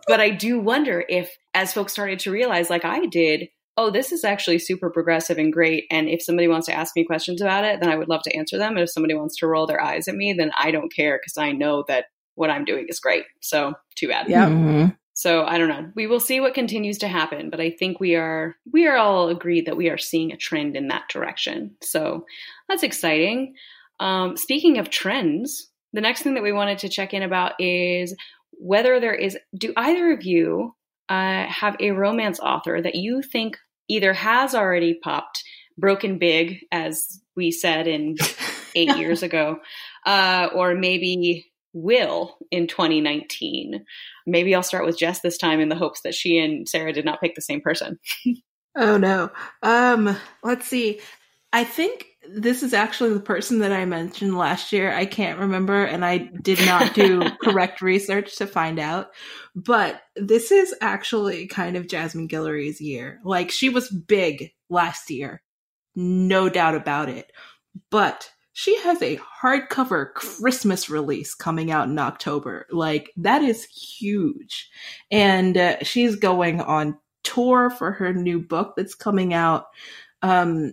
[0.09, 4.13] but I do wonder if, as folks started to realize, like I did, oh, this
[4.13, 5.85] is actually super progressive and great.
[5.91, 8.37] And if somebody wants to ask me questions about it, then I would love to
[8.37, 8.73] answer them.
[8.73, 11.37] And if somebody wants to roll their eyes at me, then I don't care because
[11.37, 12.07] I know that
[12.37, 13.25] what I'm doing is great.
[13.41, 14.29] So too bad.
[14.29, 14.49] Yeah.
[14.49, 14.91] Mm-hmm.
[15.15, 15.91] So I don't know.
[15.95, 19.29] We will see what continues to happen, but I think we are we are all
[19.29, 21.77] agreed that we are seeing a trend in that direction.
[21.83, 22.27] So
[22.69, 23.55] that's exciting.
[24.01, 28.15] Um, speaking of trends, the next thing that we wanted to check in about is
[28.51, 29.39] whether there is.
[29.57, 30.75] Do either of you
[31.09, 33.57] uh, have a romance author that you think
[33.89, 35.45] either has already popped,
[35.79, 38.17] broken big, as we said in
[38.75, 39.59] eight years ago,
[40.07, 43.85] uh, or maybe will in 2019.
[44.27, 47.05] Maybe I'll start with Jess this time in the hopes that she and Sarah did
[47.05, 47.99] not pick the same person.
[48.77, 49.31] oh no.
[49.63, 51.01] Um let's see.
[51.53, 54.93] I think this is actually the person that I mentioned last year.
[54.93, 59.09] I can't remember and I did not do correct research to find out.
[59.55, 63.21] But this is actually kind of Jasmine Guillory's year.
[63.25, 65.43] Like she was big last year.
[65.95, 67.31] No doubt about it.
[67.91, 72.67] But she has a hardcover Christmas release coming out in October.
[72.71, 74.71] Like, that is huge.
[75.11, 79.67] And uh, she's going on tour for her new book that's coming out
[80.23, 80.73] um,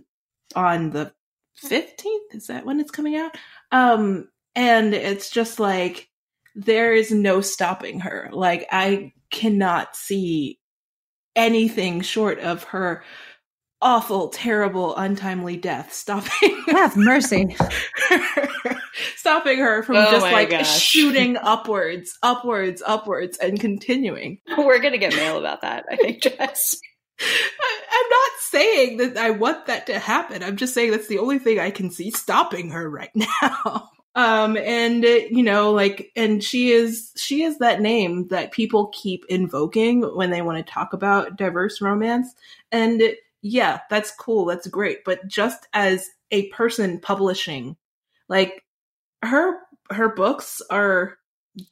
[0.54, 1.12] on the
[1.60, 2.34] 15th.
[2.34, 3.36] Is that when it's coming out?
[3.72, 6.08] Um, and it's just like,
[6.54, 8.30] there is no stopping her.
[8.32, 10.60] Like, I cannot see
[11.34, 13.02] anything short of her
[13.82, 17.54] awful, terrible, untimely death, stopping have mercy,
[19.16, 20.80] stopping her from oh just like gosh.
[20.80, 24.38] shooting upwards, upwards, upwards, and continuing.
[24.56, 26.78] We're gonna get mail about that, I think, Jess.
[27.20, 30.42] I, am not saying that I want that to happen.
[30.42, 33.90] I'm just saying that's the only thing I can see stopping her right now.
[34.14, 39.24] Um, and you know, like, and she is, she is that name that people keep
[39.28, 42.34] invoking when they want to talk about diverse romance.
[42.70, 43.02] And
[43.42, 45.04] yeah, that's cool, that's great.
[45.04, 47.76] But just as a person publishing,
[48.28, 48.64] like
[49.22, 49.58] her
[49.90, 51.18] her books are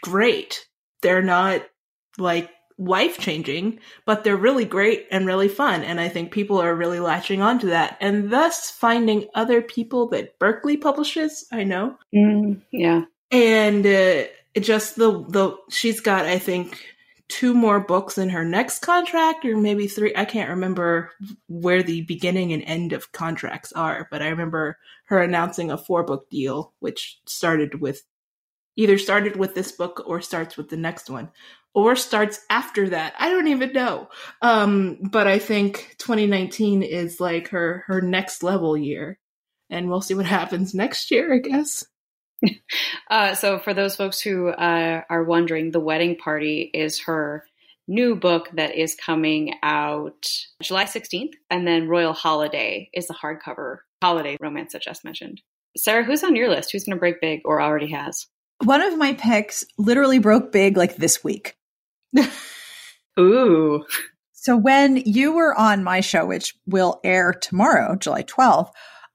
[0.02, 0.66] great.
[1.02, 1.62] They're not
[2.18, 2.50] like
[2.80, 5.82] life changing, but they're really great and really fun.
[5.84, 10.38] And I think people are really latching onto that and thus finding other people that
[10.38, 11.46] Berkley publishes.
[11.52, 11.96] I know.
[12.14, 13.02] Mm, yeah.
[13.30, 14.24] And uh,
[14.58, 16.82] just the, the, she's got, I think,
[17.30, 21.10] two more books in her next contract or maybe three i can't remember
[21.48, 26.02] where the beginning and end of contracts are but i remember her announcing a four
[26.02, 28.02] book deal which started with
[28.76, 31.30] either started with this book or starts with the next one
[31.74, 33.14] or starts after that.
[33.18, 34.08] I don't even know.
[34.42, 39.18] Um, but i think 2019 is like her her next level year
[39.68, 41.86] and we'll see what happens next year i guess
[43.10, 47.44] uh, so, for those folks who uh, are wondering, The Wedding Party is her
[47.90, 50.28] new book that is coming out
[50.62, 51.32] July 16th.
[51.50, 55.42] And then Royal Holiday is the hardcover holiday romance that Jess mentioned.
[55.76, 56.72] Sarah, who's on your list?
[56.72, 58.26] Who's going to break big or already has?
[58.64, 61.56] One of my picks literally broke big like this week.
[63.18, 63.84] Ooh.
[64.32, 68.70] So when you were on my show, which will air tomorrow, July 12th,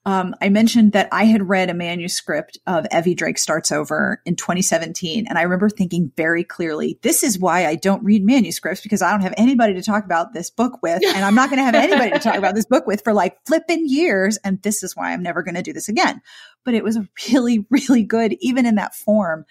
[0.08, 4.36] um, I mentioned that I had read a manuscript of Evie Drake Starts Over in
[4.36, 5.26] 2017.
[5.28, 9.10] And I remember thinking very clearly, this is why I don't read manuscripts because I
[9.10, 11.04] don't have anybody to talk about this book with.
[11.04, 13.38] And I'm not going to have anybody to talk about this book with for like
[13.48, 14.38] flipping years.
[14.44, 16.22] And this is why I'm never going to do this again.
[16.64, 17.00] But it was
[17.32, 19.46] really, really good, even in that form.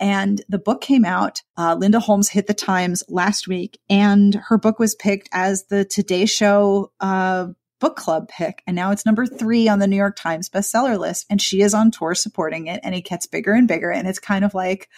[0.00, 1.42] And the book came out.
[1.56, 5.84] Uh, Linda Holmes hit the Times last week, and her book was picked as the
[5.84, 7.48] Today Show uh,
[7.82, 8.62] book club pick.
[8.64, 11.26] And now it's number three on the New York Times bestseller list.
[11.28, 12.78] And she is on tour supporting it.
[12.84, 13.90] And it gets bigger and bigger.
[13.90, 14.88] And it's kind of like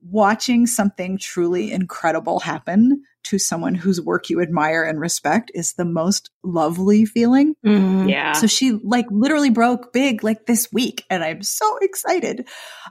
[0.00, 5.84] watching something truly incredible happen to someone whose work you admire and respect is the
[5.84, 7.54] most lovely feeling.
[7.66, 8.08] Mm-hmm.
[8.08, 8.32] Yeah.
[8.32, 12.48] So she like literally broke big like this week and I'm so excited.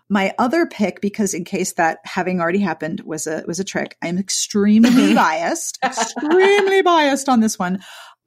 [0.08, 3.98] My other pick because in case that having already happened was a was a trick,
[4.04, 7.80] I'm extremely biased, extremely biased on this one.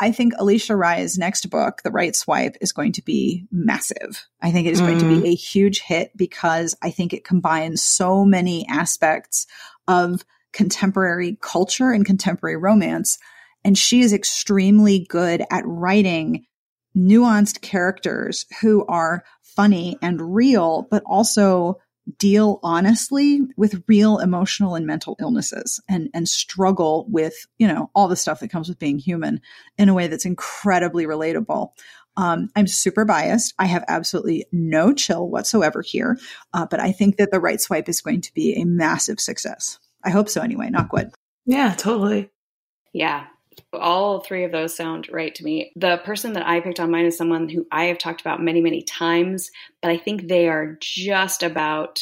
[0.02, 4.26] I think Alisha Rai's next book, The Right Swipe, is going to be massive.
[4.40, 4.86] I think it is mm.
[4.88, 5.32] going to be mm.
[5.32, 9.46] a huge hit because I think it combines so many aspects
[9.86, 13.16] of contemporary culture and contemporary romance.
[13.64, 16.46] And she is extremely good at writing
[16.96, 21.78] nuanced characters who are funny and real, but also
[22.18, 28.08] deal honestly with real emotional and mental illnesses and and struggle with you know all
[28.08, 29.40] the stuff that comes with being human
[29.78, 31.70] in a way that's incredibly relatable
[32.16, 33.54] um, I'm super biased.
[33.58, 36.18] I have absolutely no chill whatsoever here,
[36.52, 39.78] uh, but I think that the right swipe is going to be a massive success.
[40.04, 40.68] I hope so anyway.
[40.68, 41.10] Not good.
[41.46, 42.30] Yeah, totally.
[42.92, 43.26] Yeah,
[43.72, 45.72] all three of those sound right to me.
[45.76, 48.60] The person that I picked on mine is someone who I have talked about many,
[48.60, 49.50] many times,
[49.80, 52.00] but I think they are just about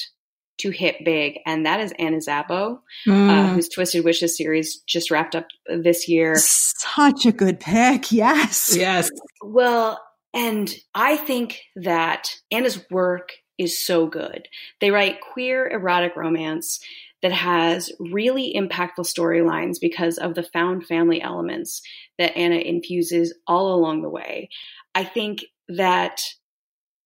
[0.59, 3.31] to hit big, and that is Anna Zabo, uh, mm.
[3.31, 6.35] uh, whose Twisted Wishes series just wrapped up this year.
[6.37, 8.13] Such a good pick.
[8.13, 8.77] Yes.
[8.77, 9.11] Yes.
[9.43, 9.99] Well,
[10.35, 14.49] and I think that Anna's work is so good.
[14.81, 16.81] They write queer erotic romance
[17.23, 21.83] that has really impactful storylines because of the found family elements
[22.19, 24.49] that Anna infuses all along the way.
[24.95, 26.23] I think that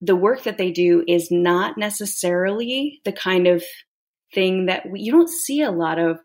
[0.01, 3.63] the work that they do is not necessarily the kind of
[4.33, 6.19] thing that we, you don't see a lot of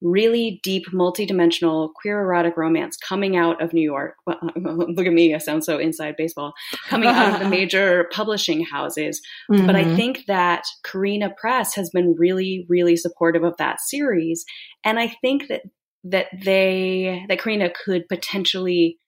[0.00, 4.14] really deep, multidimensional queer erotic romance coming out of New York.
[4.26, 6.52] Well, look at me, I sound so inside baseball.
[6.88, 9.20] Coming out of the major publishing houses.
[9.50, 9.66] Mm-hmm.
[9.66, 9.96] But I mm-hmm.
[9.96, 14.44] think that Carina Press has been really, really supportive of that series.
[14.84, 15.62] And I think that
[16.04, 18.98] that they that Carina could potentially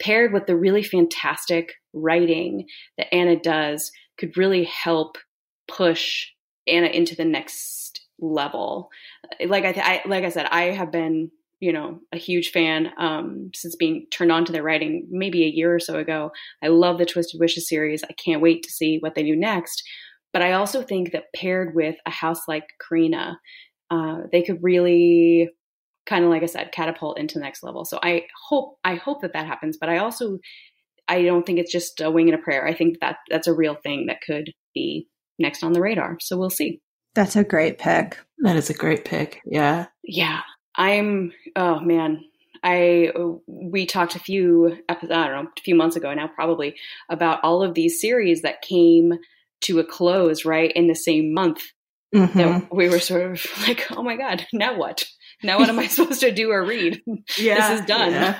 [0.00, 5.18] paired with the really fantastic writing that Anna does could really help
[5.66, 6.28] push
[6.66, 7.77] Anna into the next
[8.20, 8.90] level.
[9.44, 12.92] Like I, th- I like I said, I have been you know a huge fan
[12.98, 16.30] um, since being turned on to their writing maybe a year or so ago.
[16.62, 18.04] I love the Twisted Wishes series.
[18.04, 19.82] I can't wait to see what they do next.
[20.32, 23.38] But I also think that paired with a house like Carina,
[23.90, 25.50] uh, they could really
[26.06, 27.84] kind of like I said, catapult into the next level.
[27.84, 29.76] So I hope I hope that that happens.
[29.78, 30.38] But I also
[31.06, 32.66] I don't think it's just a wing and a prayer.
[32.66, 35.08] I think that that's a real thing that could be
[35.38, 36.18] next on the radar.
[36.20, 36.80] So we'll see.
[37.18, 38.16] That's a great pick.
[38.44, 39.42] That is a great pick.
[39.44, 39.86] Yeah.
[40.04, 40.42] Yeah.
[40.76, 42.22] I'm, oh man.
[42.62, 43.10] I,
[43.48, 46.76] we talked a few, episodes I don't know, a few months ago now, probably
[47.08, 49.14] about all of these series that came
[49.62, 51.60] to a close, right, in the same month.
[52.14, 52.38] Mm-hmm.
[52.38, 55.04] That we were sort of like, oh my God, now what?
[55.42, 57.02] Now what am I supposed to do or read?
[57.36, 57.72] Yeah.
[57.72, 58.12] this is done.
[58.12, 58.38] Yeah.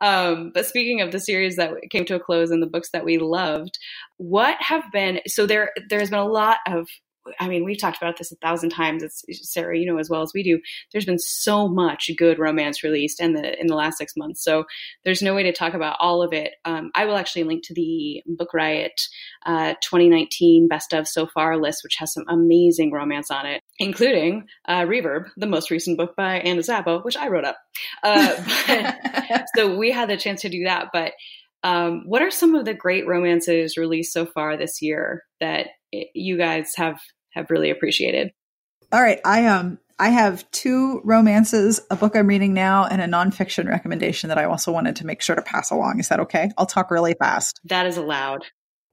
[0.00, 3.04] Um, but speaking of the series that came to a close and the books that
[3.04, 3.78] we loved,
[4.16, 5.70] what have been so there?
[5.88, 6.88] There's been a lot of
[7.40, 9.02] I mean, we've talked about this a thousand times.
[9.02, 10.60] It's Sarah, you know as well as we do.
[10.92, 14.64] There's been so much good romance released in the in the last six months, so
[15.04, 16.54] there's no way to talk about all of it.
[16.64, 19.00] Um, I will actually link to the Book Riot
[19.46, 24.46] uh, 2019 Best of So Far list, which has some amazing romance on it, including
[24.66, 27.58] uh, Reverb, the most recent book by Anna Zabo, which I wrote up.
[28.02, 28.36] Uh,
[29.28, 31.12] but, so we had the chance to do that, but.
[31.64, 36.36] Um, what are some of the great romances released so far this year that you
[36.36, 37.00] guys have
[37.30, 38.32] have really appreciated.
[38.92, 43.06] All right, I um I have two romances, a book I'm reading now, and a
[43.06, 45.98] nonfiction recommendation that I also wanted to make sure to pass along.
[45.98, 46.50] Is that okay?
[46.56, 47.60] I'll talk really fast.
[47.64, 48.44] That is allowed.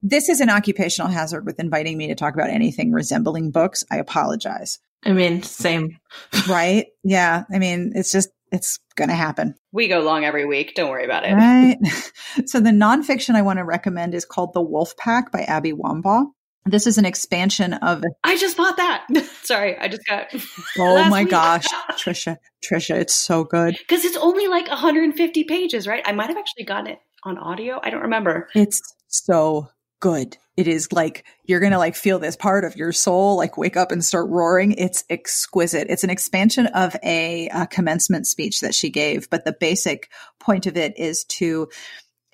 [0.01, 3.83] This is an occupational hazard with inviting me to talk about anything resembling books.
[3.91, 4.79] I apologize.
[5.03, 5.97] I mean, same.
[6.47, 6.88] right?
[7.03, 7.43] Yeah.
[7.53, 9.55] I mean, it's just, it's going to happen.
[9.71, 10.73] We go long every week.
[10.75, 11.33] Don't worry about it.
[11.33, 11.77] Right.
[12.45, 16.25] so the nonfiction I want to recommend is called The Wolf Pack by Abby Wambach.
[16.66, 18.03] This is an expansion of.
[18.24, 19.05] I just bought that.
[19.43, 20.34] Sorry, I just got.
[20.78, 21.32] Oh my week.
[21.32, 26.03] gosh, Trisha, Trisha, it's so good because it's only like 150 pages, right?
[26.05, 27.80] I might have actually gotten it on audio.
[27.82, 28.49] I don't remember.
[28.55, 29.70] It's so
[30.01, 30.38] good.
[30.57, 33.91] It is like you're gonna like feel this part of your soul like wake up
[33.91, 34.74] and start roaring.
[34.74, 35.88] It's exquisite.
[35.89, 40.09] It's an expansion of a, a commencement speech that she gave, but the basic
[40.39, 41.70] point of it is to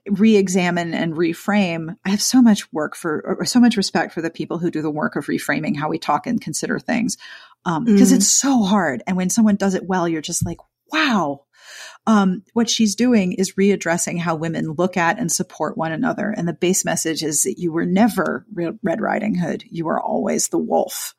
[0.10, 4.32] re-examine and reframe i have so much work for or so much respect for the
[4.32, 7.18] people who do the work of reframing how we talk and consider things
[7.64, 8.16] because um, mm.
[8.16, 10.58] it's so hard and when someone does it well you're just like
[10.92, 11.42] wow
[12.08, 16.34] um, what she's doing is readdressing how women look at and support one another.
[16.36, 19.64] And the base message is that you were never Red Riding Hood.
[19.70, 21.14] You were always the wolf.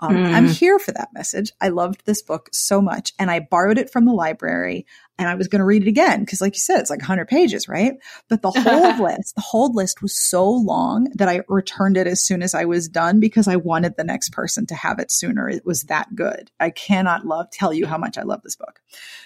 [0.00, 0.34] Um, mm.
[0.34, 1.52] I'm here for that message.
[1.60, 4.86] I loved this book so much and I borrowed it from the library
[5.18, 7.26] and I was going to read it again because, like you said, it's like 100
[7.26, 7.94] pages, right?
[8.28, 12.22] But the whole list, the whole list was so long that I returned it as
[12.22, 15.48] soon as I was done because I wanted the next person to have it sooner.
[15.48, 16.50] It was that good.
[16.60, 18.80] I cannot love tell you how much I love this book.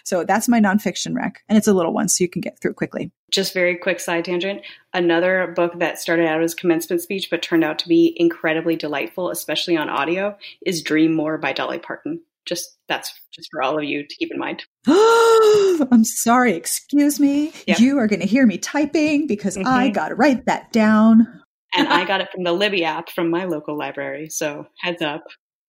[0.05, 2.75] So that's my nonfiction rec, and it's a little one, so you can get through
[2.75, 3.11] quickly.
[3.31, 4.63] Just very quick side tangent.
[4.93, 9.31] Another book that started out as commencement speech but turned out to be incredibly delightful,
[9.31, 13.85] especially on audio, is Dream More by Dolly Parton just that's just for all of
[13.85, 14.65] you to keep in mind.
[14.87, 17.53] I'm sorry, excuse me.
[17.67, 17.79] Yep.
[17.79, 19.67] You are going to hear me typing because mm-hmm.
[19.67, 21.27] I got to write that down.
[21.75, 24.29] and I got it from the Libby app from my local library.
[24.31, 25.25] So heads up.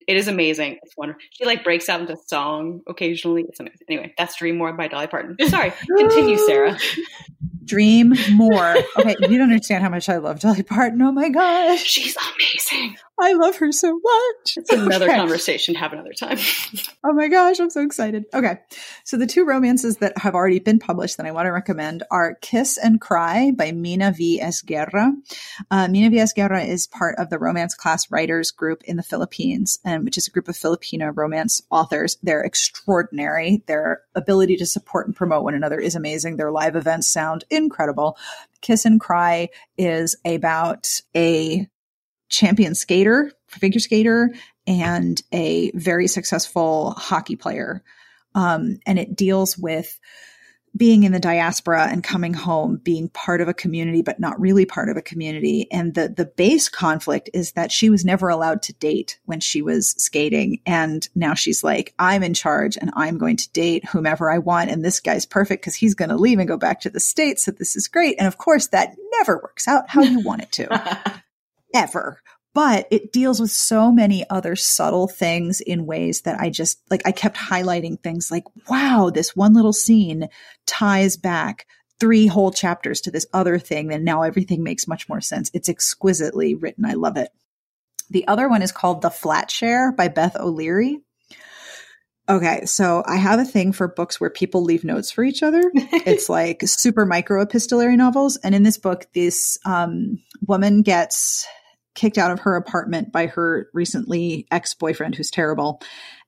[0.08, 0.80] It is amazing.
[0.82, 1.22] It's wonderful.
[1.32, 3.46] She like breaks out into song occasionally.
[3.48, 3.86] It's amazing.
[3.88, 5.38] Anyway, that's Dream More by Dolly Parton.
[5.48, 5.72] Sorry.
[5.98, 6.78] Continue, Sarah.
[7.66, 8.76] Dream more.
[8.98, 11.02] Okay, you don't understand how much I love Dolly Parton.
[11.02, 11.84] Oh my gosh.
[11.84, 12.98] She's amazing.
[13.22, 14.58] I love her so much.
[14.58, 15.16] It's another okay.
[15.16, 16.40] conversation have another time.
[17.04, 18.26] oh my gosh, I'm so excited.
[18.34, 18.58] Okay.
[19.04, 22.36] So the two romances that have already been published that I want to recommend are
[22.42, 24.42] Kiss and Cry by Mina V.
[24.42, 25.14] Esguerra.
[25.70, 26.18] Uh, Mina V.
[26.18, 30.28] Esguerra is part of the Romance Class Writers Group in the Philippines, and which is
[30.28, 32.18] a group of Filipino romance authors.
[32.24, 33.64] They're extraordinary.
[33.68, 36.38] Their ability to support and promote one another is amazing.
[36.38, 38.18] Their live events sound incredible.
[38.62, 41.68] Kiss and Cry is about a
[42.32, 44.34] champion skater, figure skater,
[44.66, 47.84] and a very successful hockey player.
[48.34, 50.00] Um, and it deals with
[50.76, 54.66] being in the diaspora and coming home, being part of a community, but not really
[54.66, 55.68] part of a community.
[55.70, 59.62] And the, the base conflict is that she was never allowed to date when she
[59.62, 60.62] was skating.
[60.66, 64.72] And now she's like, I'm in charge and I'm going to date whomever I want.
[64.72, 67.44] And this guy's perfect because he's going to leave and go back to the States.
[67.44, 68.16] So this is great.
[68.18, 71.22] And of course, that never works out how you want it to.
[71.74, 72.22] ever
[72.54, 77.02] but it deals with so many other subtle things in ways that I just like
[77.06, 80.28] I kept highlighting things like wow this one little scene
[80.66, 81.66] ties back
[82.00, 85.70] three whole chapters to this other thing and now everything makes much more sense it's
[85.70, 87.30] exquisitely written I love it
[88.10, 91.00] the other one is called The Flat Share by Beth O'Leary
[92.30, 95.64] Okay, so I have a thing for books where people leave notes for each other.
[95.74, 98.38] it's like super micro epistolary novels.
[98.38, 101.46] And in this book, this um, woman gets
[101.96, 105.82] kicked out of her apartment by her recently ex boyfriend, who's terrible.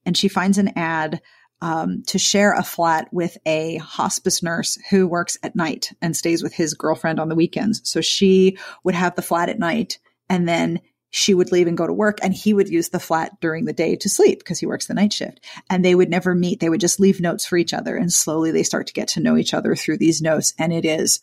[0.05, 1.21] And she finds an ad
[1.61, 6.43] um, to share a flat with a hospice nurse who works at night and stays
[6.43, 7.81] with his girlfriend on the weekends.
[7.85, 9.97] So she would have the flat at night
[10.29, 13.39] and then she would leave and go to work and he would use the flat
[13.39, 15.39] during the day to sleep because he works the night shift
[15.69, 18.49] and they would never meet they would just leave notes for each other and slowly
[18.49, 21.21] they start to get to know each other through these notes and it is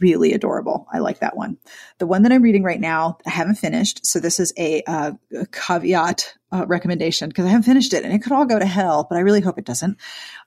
[0.00, 0.86] really adorable.
[0.92, 1.56] I like that one.
[1.98, 4.04] The one that I'm reading right now, I haven't finished.
[4.06, 8.12] So this is a, uh, a caveat uh, recommendation because I haven't finished it and
[8.12, 9.98] it could all go to hell, but I really hope it doesn't.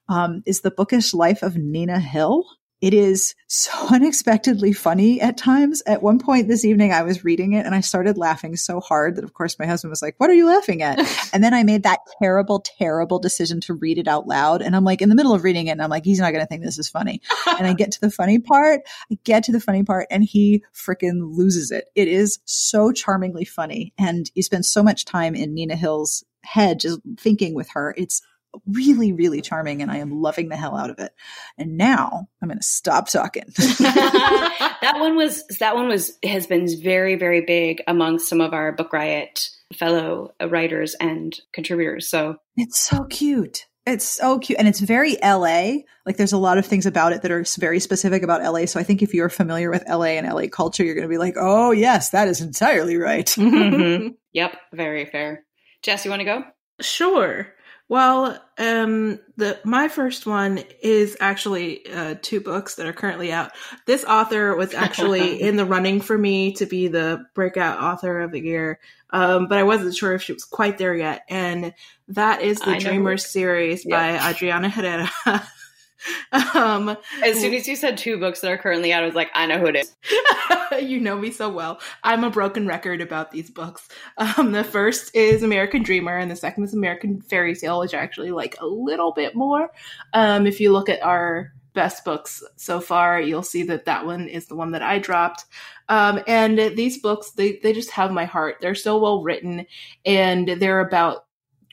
[0.09, 2.45] Um, is the bookish life of Nina Hill.
[2.81, 5.81] It is so unexpectedly funny at times.
[5.85, 9.15] At one point this evening, I was reading it and I started laughing so hard
[9.15, 10.99] that, of course, my husband was like, What are you laughing at?
[11.33, 14.61] and then I made that terrible, terrible decision to read it out loud.
[14.61, 16.43] And I'm like, in the middle of reading it, and I'm like, He's not going
[16.43, 17.21] to think this is funny.
[17.47, 20.63] and I get to the funny part, I get to the funny part, and he
[20.73, 21.85] freaking loses it.
[21.95, 23.93] It is so charmingly funny.
[23.97, 27.93] And you spend so much time in Nina Hill's head just thinking with her.
[27.97, 28.21] It's
[28.67, 31.13] really, really charming, and I am loving the hell out of it.
[31.57, 33.45] And now I'm going to stop talking.
[33.57, 38.71] that one was that one was has been very, very big amongst some of our
[38.71, 42.09] Book Riot fellow writers and contributors.
[42.09, 43.67] So it's so cute.
[43.85, 44.59] It's so cute.
[44.59, 45.79] And it's very LA.
[46.05, 48.65] Like there's a lot of things about it that are very specific about LA.
[48.65, 51.17] So I think if you're familiar with LA and LA culture, you're going to be
[51.17, 53.25] like, oh, yes, that is entirely right.
[53.25, 54.09] mm-hmm.
[54.33, 54.55] Yep.
[54.71, 55.43] Very fair.
[55.81, 56.43] Jess, you want to go?
[56.79, 57.47] Sure.
[57.91, 63.51] Well, um, the my first one is actually uh, two books that are currently out.
[63.85, 68.31] This author was actually in the running for me to be the breakout author of
[68.31, 68.79] the year,
[69.09, 71.25] um, but I wasn't sure if she was quite there yet.
[71.27, 71.73] And
[72.07, 73.99] that is the Dreamers series yep.
[73.99, 75.11] by Adriana Herrera.
[76.53, 79.29] um, as soon as you said two books that are currently out, I was like,
[79.33, 79.95] I know who it is.
[80.81, 81.79] you know me so well.
[82.03, 83.87] I'm a broken record about these books.
[84.17, 87.99] Um, the first is American Dreamer, and the second is American Fairy Tale, which I
[87.99, 89.71] actually like a little bit more.
[90.13, 94.27] Um, if you look at our best books so far, you'll see that that one
[94.27, 95.45] is the one that I dropped.
[95.89, 98.57] Um, and these books, they, they just have my heart.
[98.61, 99.65] They're so well written,
[100.05, 101.25] and they're about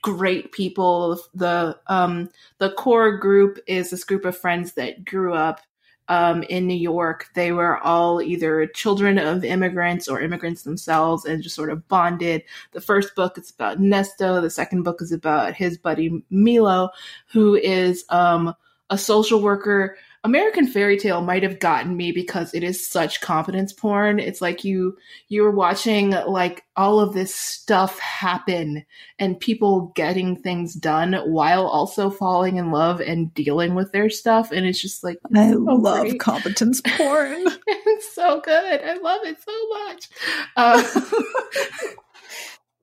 [0.02, 1.20] great people.
[1.34, 5.60] The um, the core group is this group of friends that grew up
[6.08, 7.28] um, in New York.
[7.34, 12.42] They were all either children of immigrants or immigrants themselves and just sort of bonded.
[12.72, 14.40] The first book is about Nesto.
[14.40, 16.90] The second book is about his buddy Milo,
[17.30, 18.54] who is um,
[18.90, 23.72] a social worker American Fairy Tale might have gotten me because it is such competence
[23.72, 24.18] porn.
[24.18, 24.96] It's like you
[25.28, 28.84] you're watching like all of this stuff happen
[29.18, 34.50] and people getting things done while also falling in love and dealing with their stuff
[34.50, 36.20] and it's just like I so love great.
[36.20, 37.46] competence porn.
[37.66, 38.80] it's so good.
[38.82, 40.08] I love it so much.
[40.56, 40.82] Uh,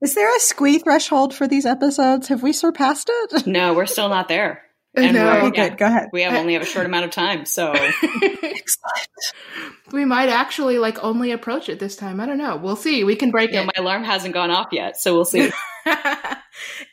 [0.00, 2.28] is there a squee threshold for these episodes?
[2.28, 3.46] Have we surpassed it?
[3.46, 4.65] No, we're still not there.
[5.06, 5.46] And no.
[5.48, 5.78] Okay, good.
[5.78, 6.08] Go ahead.
[6.10, 7.74] We have only have a short amount of time, so
[9.92, 12.18] we might actually like only approach it this time.
[12.18, 12.56] I don't know.
[12.56, 13.04] We'll see.
[13.04, 13.66] We can break yeah, it.
[13.66, 15.50] My alarm hasn't gone off yet, so we'll see.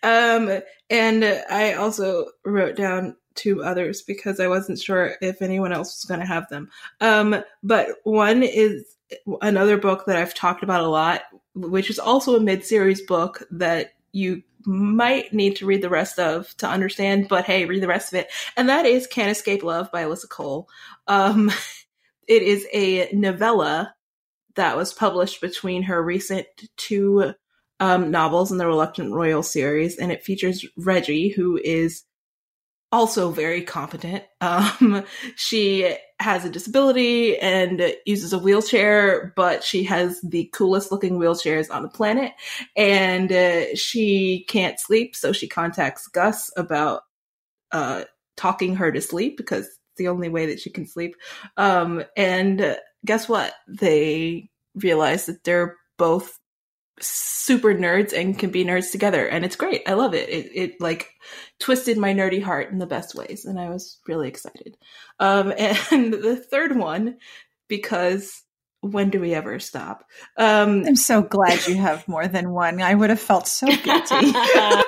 [0.04, 5.96] um, and I also wrote down two others because I wasn't sure if anyone else
[5.96, 6.70] was going to have them.
[7.00, 8.96] Um, but one is
[9.42, 11.22] another book that I've talked about a lot,
[11.56, 16.56] which is also a mid-series book that you might need to read the rest of
[16.58, 18.32] to understand, but hey, read the rest of it.
[18.56, 20.68] And that is Can't Escape Love by Alyssa Cole.
[21.08, 21.52] Um,
[22.28, 23.94] it is a novella
[24.56, 26.46] that was published between her recent
[26.78, 27.34] two
[27.80, 32.04] um, novels in the Reluctant Royal series, and it features Reggie, who is
[32.94, 34.24] also very competent.
[34.40, 35.04] Um,
[35.36, 41.74] she has a disability and uses a wheelchair, but she has the coolest looking wheelchairs
[41.74, 42.34] on the planet.
[42.78, 47.02] And uh, she can't sleep, so she contacts Gus about
[47.72, 48.04] uh,
[48.38, 51.16] talking her to sleep because it's the only way that she can sleep.
[51.58, 52.76] Um, and uh,
[53.06, 53.56] guess what?
[53.68, 56.40] They realize that they're both
[57.00, 59.82] super nerds and can be nerds together and it's great.
[59.88, 60.30] I love it.
[60.30, 61.10] It, it like
[61.60, 64.78] twisted my nerdy heart in the best ways and i was really excited.
[65.20, 65.54] Um
[65.92, 67.18] and the third one
[67.68, 68.44] because
[68.82, 70.06] when do we ever stop?
[70.38, 72.82] Um i'm so glad you have more than one.
[72.82, 74.16] I would have felt so guilty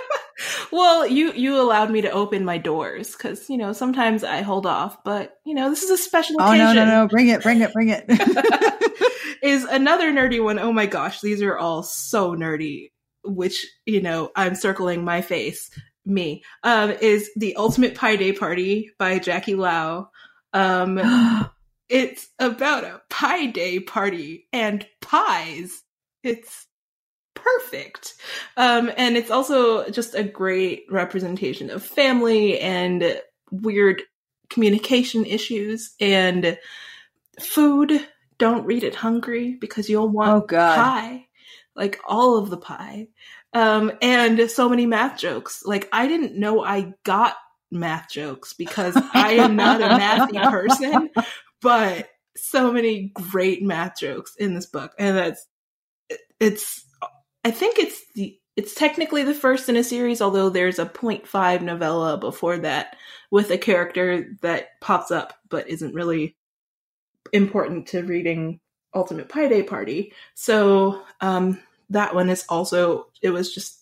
[0.75, 4.65] well you you allowed me to open my doors because you know sometimes i hold
[4.65, 6.75] off but you know this is a special oh occasion.
[6.75, 8.05] no no no bring it bring it bring it
[9.45, 10.59] is another nerdy one.
[10.59, 12.91] Oh my gosh, these are all so nerdy,
[13.23, 15.69] which, you know, I'm circling my face.
[16.07, 16.43] Me.
[16.63, 20.09] Um, is The Ultimate Pie Day Party by Jackie Lau.
[20.53, 20.99] Um,
[21.89, 25.81] it's about a pie day party and pies.
[26.23, 26.67] It's
[27.45, 28.15] perfect.
[28.57, 33.21] Um, and it's also just a great representation of family and
[33.51, 34.01] weird
[34.49, 36.57] communication issues and
[37.39, 40.75] food don't read it hungry because you'll want oh, God.
[40.75, 41.25] pie,
[41.75, 43.07] like all of the pie.
[43.53, 45.63] Um, and so many math jokes.
[45.65, 47.35] Like I didn't know I got
[47.71, 51.09] math jokes because I am not a mathy person,
[51.61, 54.91] but so many great math jokes in this book.
[54.99, 55.47] And that's,
[56.39, 56.85] it's,
[57.45, 61.61] I think it's the, it's technically the first in a series, although there's a 0.5
[61.61, 62.97] novella before that
[63.29, 66.35] with a character that pops up but isn't really
[67.31, 68.59] important to reading
[68.95, 70.11] Ultimate Pie Day Party.
[70.33, 71.59] So um,
[71.91, 73.79] that one is also, it was just,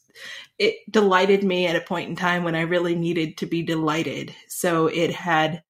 [0.59, 4.35] it delighted me at a point in time when I really needed to be delighted.
[4.49, 5.63] So it had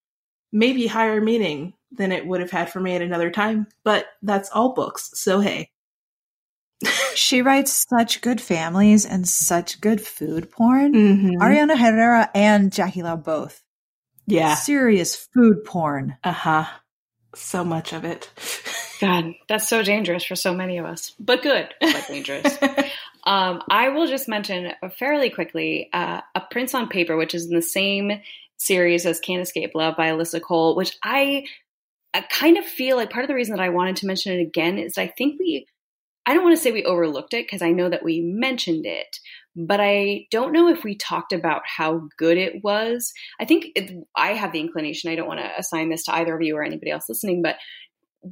[0.52, 4.50] maybe higher meaning than it would have had for me at another time, but that's
[4.50, 5.12] all books.
[5.14, 5.73] So hey.
[7.16, 10.94] She writes such good families and such good food porn.
[10.94, 11.42] Mm-hmm.
[11.42, 13.62] Adriana Herrera and Jackie Lau both.
[14.26, 14.56] Yeah.
[14.56, 16.18] Serious food porn.
[16.24, 16.66] Uh huh
[17.36, 18.30] so much of it.
[19.00, 22.58] God, that's so dangerous for so many of us, but good, but dangerous.
[23.26, 27.56] um, I will just mention fairly quickly uh, A Prince on Paper, which is in
[27.56, 28.12] the same
[28.58, 31.46] series as Can't Escape Love by Alyssa Cole, which I,
[32.14, 34.42] I kind of feel like part of the reason that I wanted to mention it
[34.42, 35.66] again is I think we,
[36.26, 39.20] I don't want to say we overlooked it because I know that we mentioned it,
[39.56, 43.12] but I don't know if we talked about how good it was.
[43.40, 46.36] I think it, I have the inclination, I don't want to assign this to either
[46.36, 47.58] of you or anybody else listening, but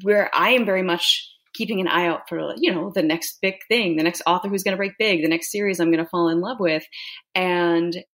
[0.04, 3.56] where I am very much keeping an eye out for, you know, the next big
[3.68, 6.10] thing, the next author who's going to break big, the next series I'm going to
[6.10, 6.84] fall in love with.
[7.36, 8.06] And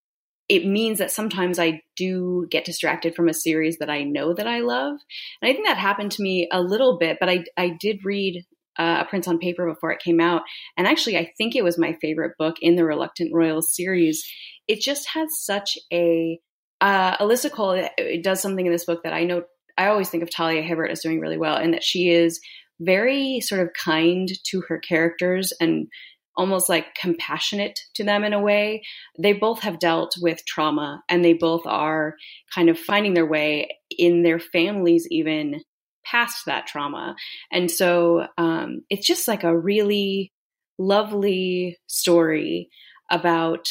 [0.49, 4.47] it means that sometimes I do get distracted from a series that I know that
[4.47, 4.97] I love.
[5.41, 8.45] And I think that happened to me a little bit, but I, I did read
[8.77, 10.43] uh, A Prince on Paper before it came out.
[10.77, 14.27] And actually, I think it was my favorite book in the Reluctant Royals series.
[14.67, 16.39] It just has such a.
[16.79, 19.43] Uh, Alyssa Cole uh, does something in this book that I know.
[19.77, 22.39] I always think of Talia Hibbert as doing really well, and that she is
[22.79, 25.87] very sort of kind to her characters and
[26.37, 28.83] almost like compassionate to them in a way.
[29.19, 32.15] They both have dealt with trauma and they both are
[32.53, 35.61] kind of finding their way in their families, even
[36.09, 37.15] past that trauma.
[37.51, 40.31] And so um, it's just like a really
[40.77, 42.69] lovely story
[43.09, 43.67] about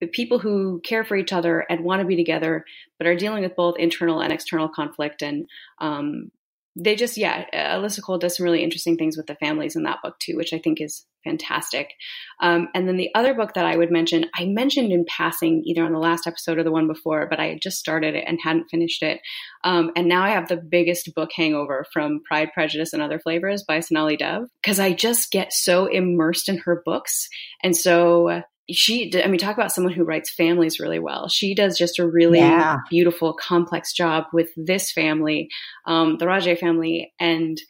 [0.00, 2.64] the people who care for each other and want to be together,
[2.98, 5.22] but are dealing with both internal and external conflict.
[5.22, 5.46] And
[5.80, 6.30] um,
[6.76, 10.00] they just, yeah, Alyssa Cole does some really interesting things with the families in that
[10.02, 11.94] book too, which I think is fantastic.
[12.40, 15.84] Um, and then the other book that I would mention, I mentioned in passing either
[15.84, 18.38] on the last episode or the one before, but I had just started it and
[18.42, 19.20] hadn't finished it.
[19.62, 23.64] Um, and now I have the biggest book hangover from Pride, Prejudice, and Other Flavors
[23.66, 27.28] by Sonali Dev because I just get so immersed in her books.
[27.62, 31.76] And so she i mean talk about someone who writes families really well she does
[31.76, 32.78] just a really yeah.
[32.90, 35.48] beautiful complex job with this family
[35.86, 37.60] um, the Raje family and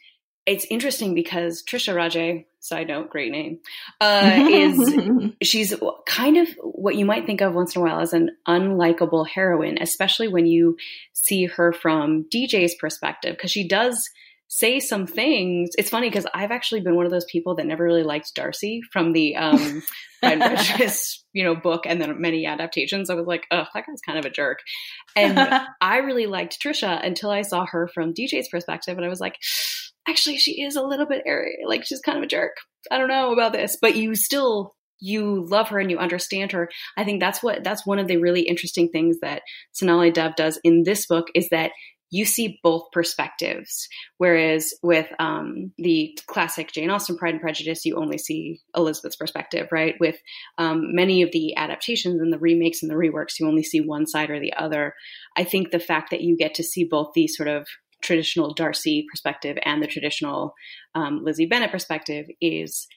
[0.45, 3.59] it's interesting because trisha Raje side note great name
[3.99, 4.95] uh, is
[5.43, 5.73] she's
[6.07, 9.77] kind of what you might think of once in a while as an unlikable heroine
[9.81, 10.77] especially when you
[11.13, 14.09] see her from dj's perspective because she does
[14.47, 15.71] say some things.
[15.77, 18.81] It's funny because I've actually been one of those people that never really liked Darcy
[18.91, 19.83] from the um,
[20.21, 23.09] Pride Prejudice, you know, book and then many adaptations.
[23.09, 24.59] I was like, oh, that guy's kind of a jerk.
[25.15, 25.39] And
[25.81, 29.35] I really liked Trisha until I saw her from DJ's perspective, and I was like,
[30.07, 31.57] actually, she is a little bit airy.
[31.65, 32.53] Like she's kind of a jerk.
[32.91, 36.69] I don't know about this, but you still you love her and you understand her.
[36.97, 39.41] I think that's what that's one of the really interesting things that
[39.73, 41.71] Sonali Dev does in this book is that
[42.15, 43.89] you see both perspectives.
[44.19, 49.67] Whereas with um, the classic Jane Austen Pride and Prejudice, you only see Elizabeth's perspective,
[49.69, 49.95] right?
[49.99, 50.15] With
[50.57, 54.07] um, many of the adaptations and the remakes and the reworks, you only see one
[54.07, 54.93] side or the other.
[55.35, 57.67] I think the fact that you get to see both the sort of
[58.01, 60.53] traditional Darcy perspective and the traditional
[60.93, 62.87] um, Lizzie Bennet perspective is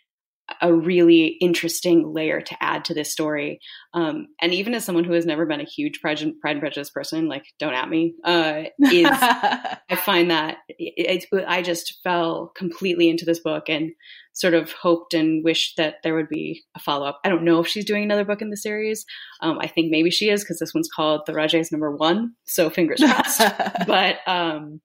[0.61, 3.61] a really interesting layer to add to this story.
[3.95, 6.61] Um, and even as someone who has never been a huge Pride and, Pride and
[6.61, 11.99] Prejudice person, like don't at me, uh, is, I find that it, it, I just
[12.03, 13.93] fell completely into this book and
[14.33, 17.21] sort of hoped and wished that there would be a follow up.
[17.25, 19.05] I don't know if she's doing another book in the series.
[19.43, 22.33] Um, I think maybe she is because this one's called The Rajes Number One.
[22.45, 23.43] So fingers crossed.
[23.87, 24.81] but um,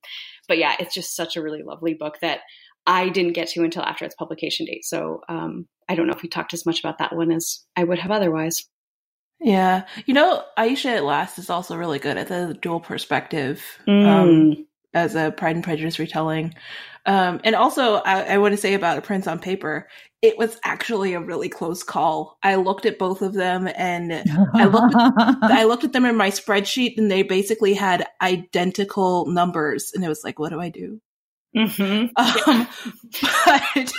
[0.47, 2.39] but yeah, it's just such a really lovely book that
[2.85, 4.85] I didn't get to until after its publication date.
[4.85, 7.83] So um, I don't know if we talked as much about that one as I
[7.83, 8.63] would have otherwise.
[9.39, 9.85] Yeah.
[10.05, 14.07] You know, Ayesha at Last is also really good at the dual perspective um, mm.
[14.57, 16.53] um, as a Pride and Prejudice retelling.
[17.05, 19.89] Um, and also, I, I want to say about A Prince on Paper,
[20.21, 22.37] it was actually a really close call.
[22.43, 24.13] I looked at both of them and
[24.53, 29.25] I looked, at, I looked at them in my spreadsheet and they basically had identical
[29.25, 29.91] numbers.
[29.93, 31.01] And it was like, what do I do?
[31.55, 32.07] Mm-hmm.
[32.47, 32.67] Um,
[33.33, 33.93] but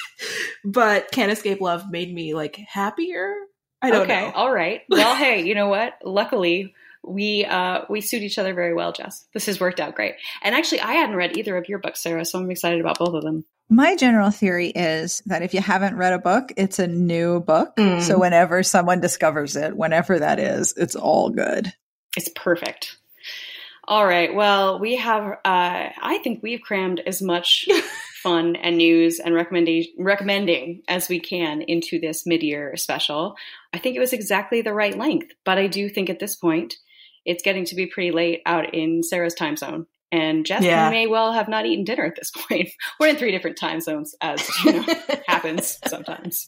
[0.64, 3.34] but Can't Escape Love made me like happier.
[3.80, 4.14] I don't know.
[4.14, 4.32] okay, know.
[4.34, 4.82] All right.
[4.88, 5.94] Well, hey, you know what?
[6.02, 6.74] Luckily,
[7.06, 9.26] we uh, we suit each other very well, Jess.
[9.34, 10.14] This has worked out great.
[10.42, 13.14] And actually, I hadn't read either of your books, Sarah, so I'm excited about both
[13.14, 13.44] of them.
[13.68, 17.76] My general theory is that if you haven't read a book, it's a new book.
[17.76, 18.02] Mm.
[18.02, 21.72] So whenever someone discovers it, whenever that is, it's all good.
[22.16, 22.98] It's perfect.
[23.86, 24.34] All right.
[24.34, 27.68] Well, we have, uh, I think we've crammed as much
[28.22, 33.36] fun and news and recommendation, recommending as we can into this mid year special.
[33.74, 36.76] I think it was exactly the right length, but I do think at this point
[37.26, 39.86] it's getting to be pretty late out in Sarah's time zone.
[40.10, 40.90] And Jess yeah.
[40.90, 42.70] may well have not eaten dinner at this point.
[42.98, 44.84] We're in three different time zones, as you know,
[45.26, 46.46] happens sometimes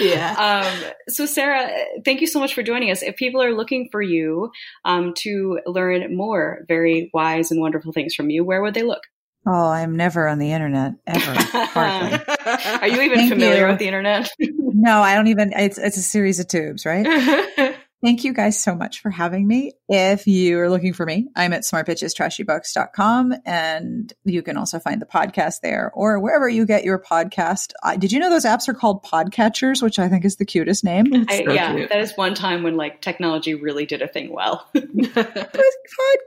[0.00, 0.34] yeah.
[0.48, 1.70] Um, so, Sarah,
[2.04, 3.02] thank you so much for joining us.
[3.02, 4.50] If people are looking for you
[4.84, 9.02] um, to learn more very wise and wonderful things from you, where would they look?
[9.46, 11.32] Oh, I'm never on the internet ever.
[11.34, 12.18] Hardly.
[12.80, 13.68] Are you even Thank familiar you.
[13.68, 14.30] with the internet?
[14.38, 15.52] no, I don't even.
[15.54, 17.06] It's it's a series of tubes, right?
[18.00, 19.72] Thank you guys so much for having me.
[19.88, 25.06] If you are looking for me, I'm at smartbitchestrashybooks.com and you can also find the
[25.06, 27.72] podcast there or wherever you get your podcast.
[27.82, 30.84] Uh, did you know those apps are called podcatchers, which I think is the cutest
[30.84, 31.26] name?
[31.28, 31.88] I, so yeah, cute.
[31.88, 34.68] that is one time when like technology really did a thing well.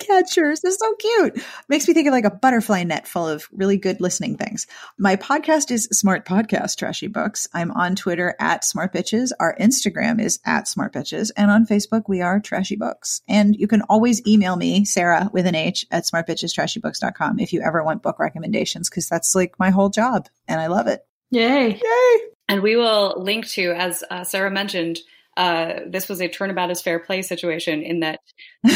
[0.02, 1.42] podcatchers, they're so cute.
[1.70, 4.68] Makes me think of like a butterfly net full of really good listening things.
[4.98, 7.48] My podcast is Smart Podcast Trashy Books.
[7.54, 9.32] I'm on Twitter at smartbitches.
[9.40, 13.22] Our Instagram is at smartbitches, and on on Facebook, we are Trashy Books.
[13.28, 17.84] And you can always email me, Sarah with an H at smartbitchestrashybooks.com if you ever
[17.84, 21.06] want book recommendations, because that's like my whole job and I love it.
[21.30, 21.76] Yay.
[21.76, 22.20] Yay.
[22.50, 25.00] And we will link to, as uh, Sarah mentioned,
[25.38, 28.20] uh, this was a turnabout as fair play situation in that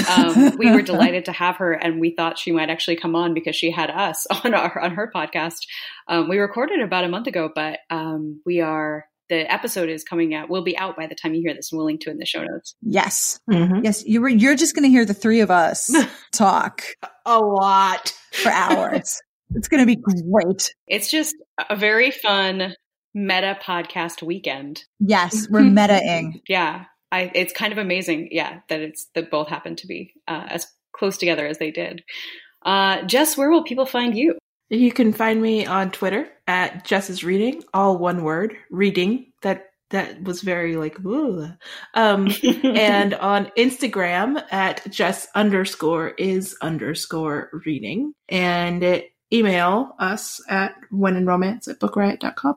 [0.10, 3.34] um, we were delighted to have her, and we thought she might actually come on
[3.34, 5.68] because she had us on our on her podcast.
[6.08, 10.34] Um, we recorded about a month ago, but um, we are the episode is coming
[10.34, 12.18] out will be out by the time you hear this and we'll link to in
[12.18, 12.76] the show notes.
[12.82, 13.40] Yes.
[13.50, 13.84] Mm-hmm.
[13.84, 15.92] yes you were you're just going to hear the three of us
[16.32, 16.84] talk
[17.26, 18.14] a lot.
[18.32, 19.22] for hours.
[19.54, 20.74] It's going to be great.
[20.88, 21.36] It's just
[21.70, 22.76] a very fun
[23.14, 24.84] meta podcast weekend.
[25.00, 26.42] Yes we're metaing.
[26.48, 30.46] Yeah I, it's kind of amazing yeah that it's that both happen to be uh,
[30.50, 32.04] as close together as they did.
[32.64, 34.38] Uh, jess where will people find you
[34.70, 39.32] you can find me on Twitter at Jess's Reading, all one word, reading.
[39.42, 41.48] That that was very like ooh.
[41.94, 42.30] Um,
[42.64, 48.14] and on Instagram at Jess underscore is underscore reading.
[48.30, 52.56] And email us at when in romance at bookriot.com.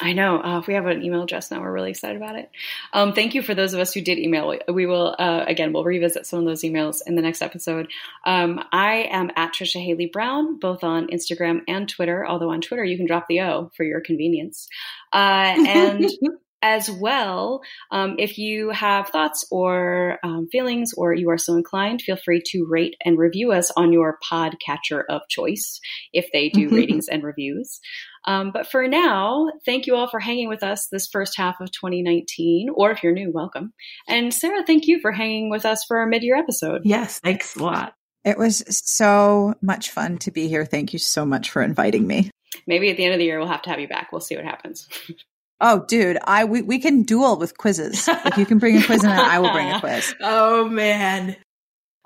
[0.00, 0.42] I know.
[0.42, 2.50] Uh, if we have an email address now, we're really excited about it.
[2.94, 4.56] Um, thank you for those of us who did email.
[4.66, 7.88] We will, uh, again, we'll revisit some of those emails in the next episode.
[8.24, 12.84] Um, I am at Trisha Haley Brown, both on Instagram and Twitter, although on Twitter
[12.84, 14.66] you can drop the O for your convenience.
[15.12, 16.10] Uh, and
[16.62, 17.60] as well,
[17.90, 22.42] um, if you have thoughts or um, feelings, or you are so inclined, feel free
[22.46, 25.80] to rate and review us on your podcatcher of choice
[26.12, 27.80] if they do ratings and reviews.
[28.24, 31.72] Um, but for now, thank you all for hanging with us this first half of
[31.72, 33.72] 2019, or if you're new, welcome.
[34.06, 36.82] And Sarah, thank you for hanging with us for our mid year episode.
[36.84, 37.94] Yes, thanks a lot.
[38.24, 40.64] It was so much fun to be here.
[40.64, 42.30] Thank you so much for inviting me.
[42.66, 44.12] Maybe at the end of the year, we'll have to have you back.
[44.12, 44.88] We'll see what happens.
[45.60, 48.08] Oh, dude, I we, we can duel with quizzes.
[48.08, 50.14] If you can bring a quiz and I will bring a quiz.
[50.20, 51.36] Oh man.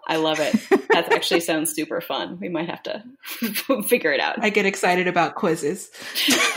[0.09, 0.55] I love it.
[0.91, 2.39] That actually sounds super fun.
[2.41, 3.03] We might have to
[3.89, 4.43] figure it out.
[4.43, 5.91] I get excited about quizzes.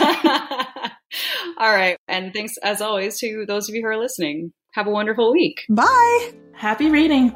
[1.58, 1.96] All right.
[2.06, 4.52] And thanks as always to those of you who are listening.
[4.74, 5.64] Have a wonderful week.
[5.68, 6.32] Bye.
[6.52, 7.34] Happy reading.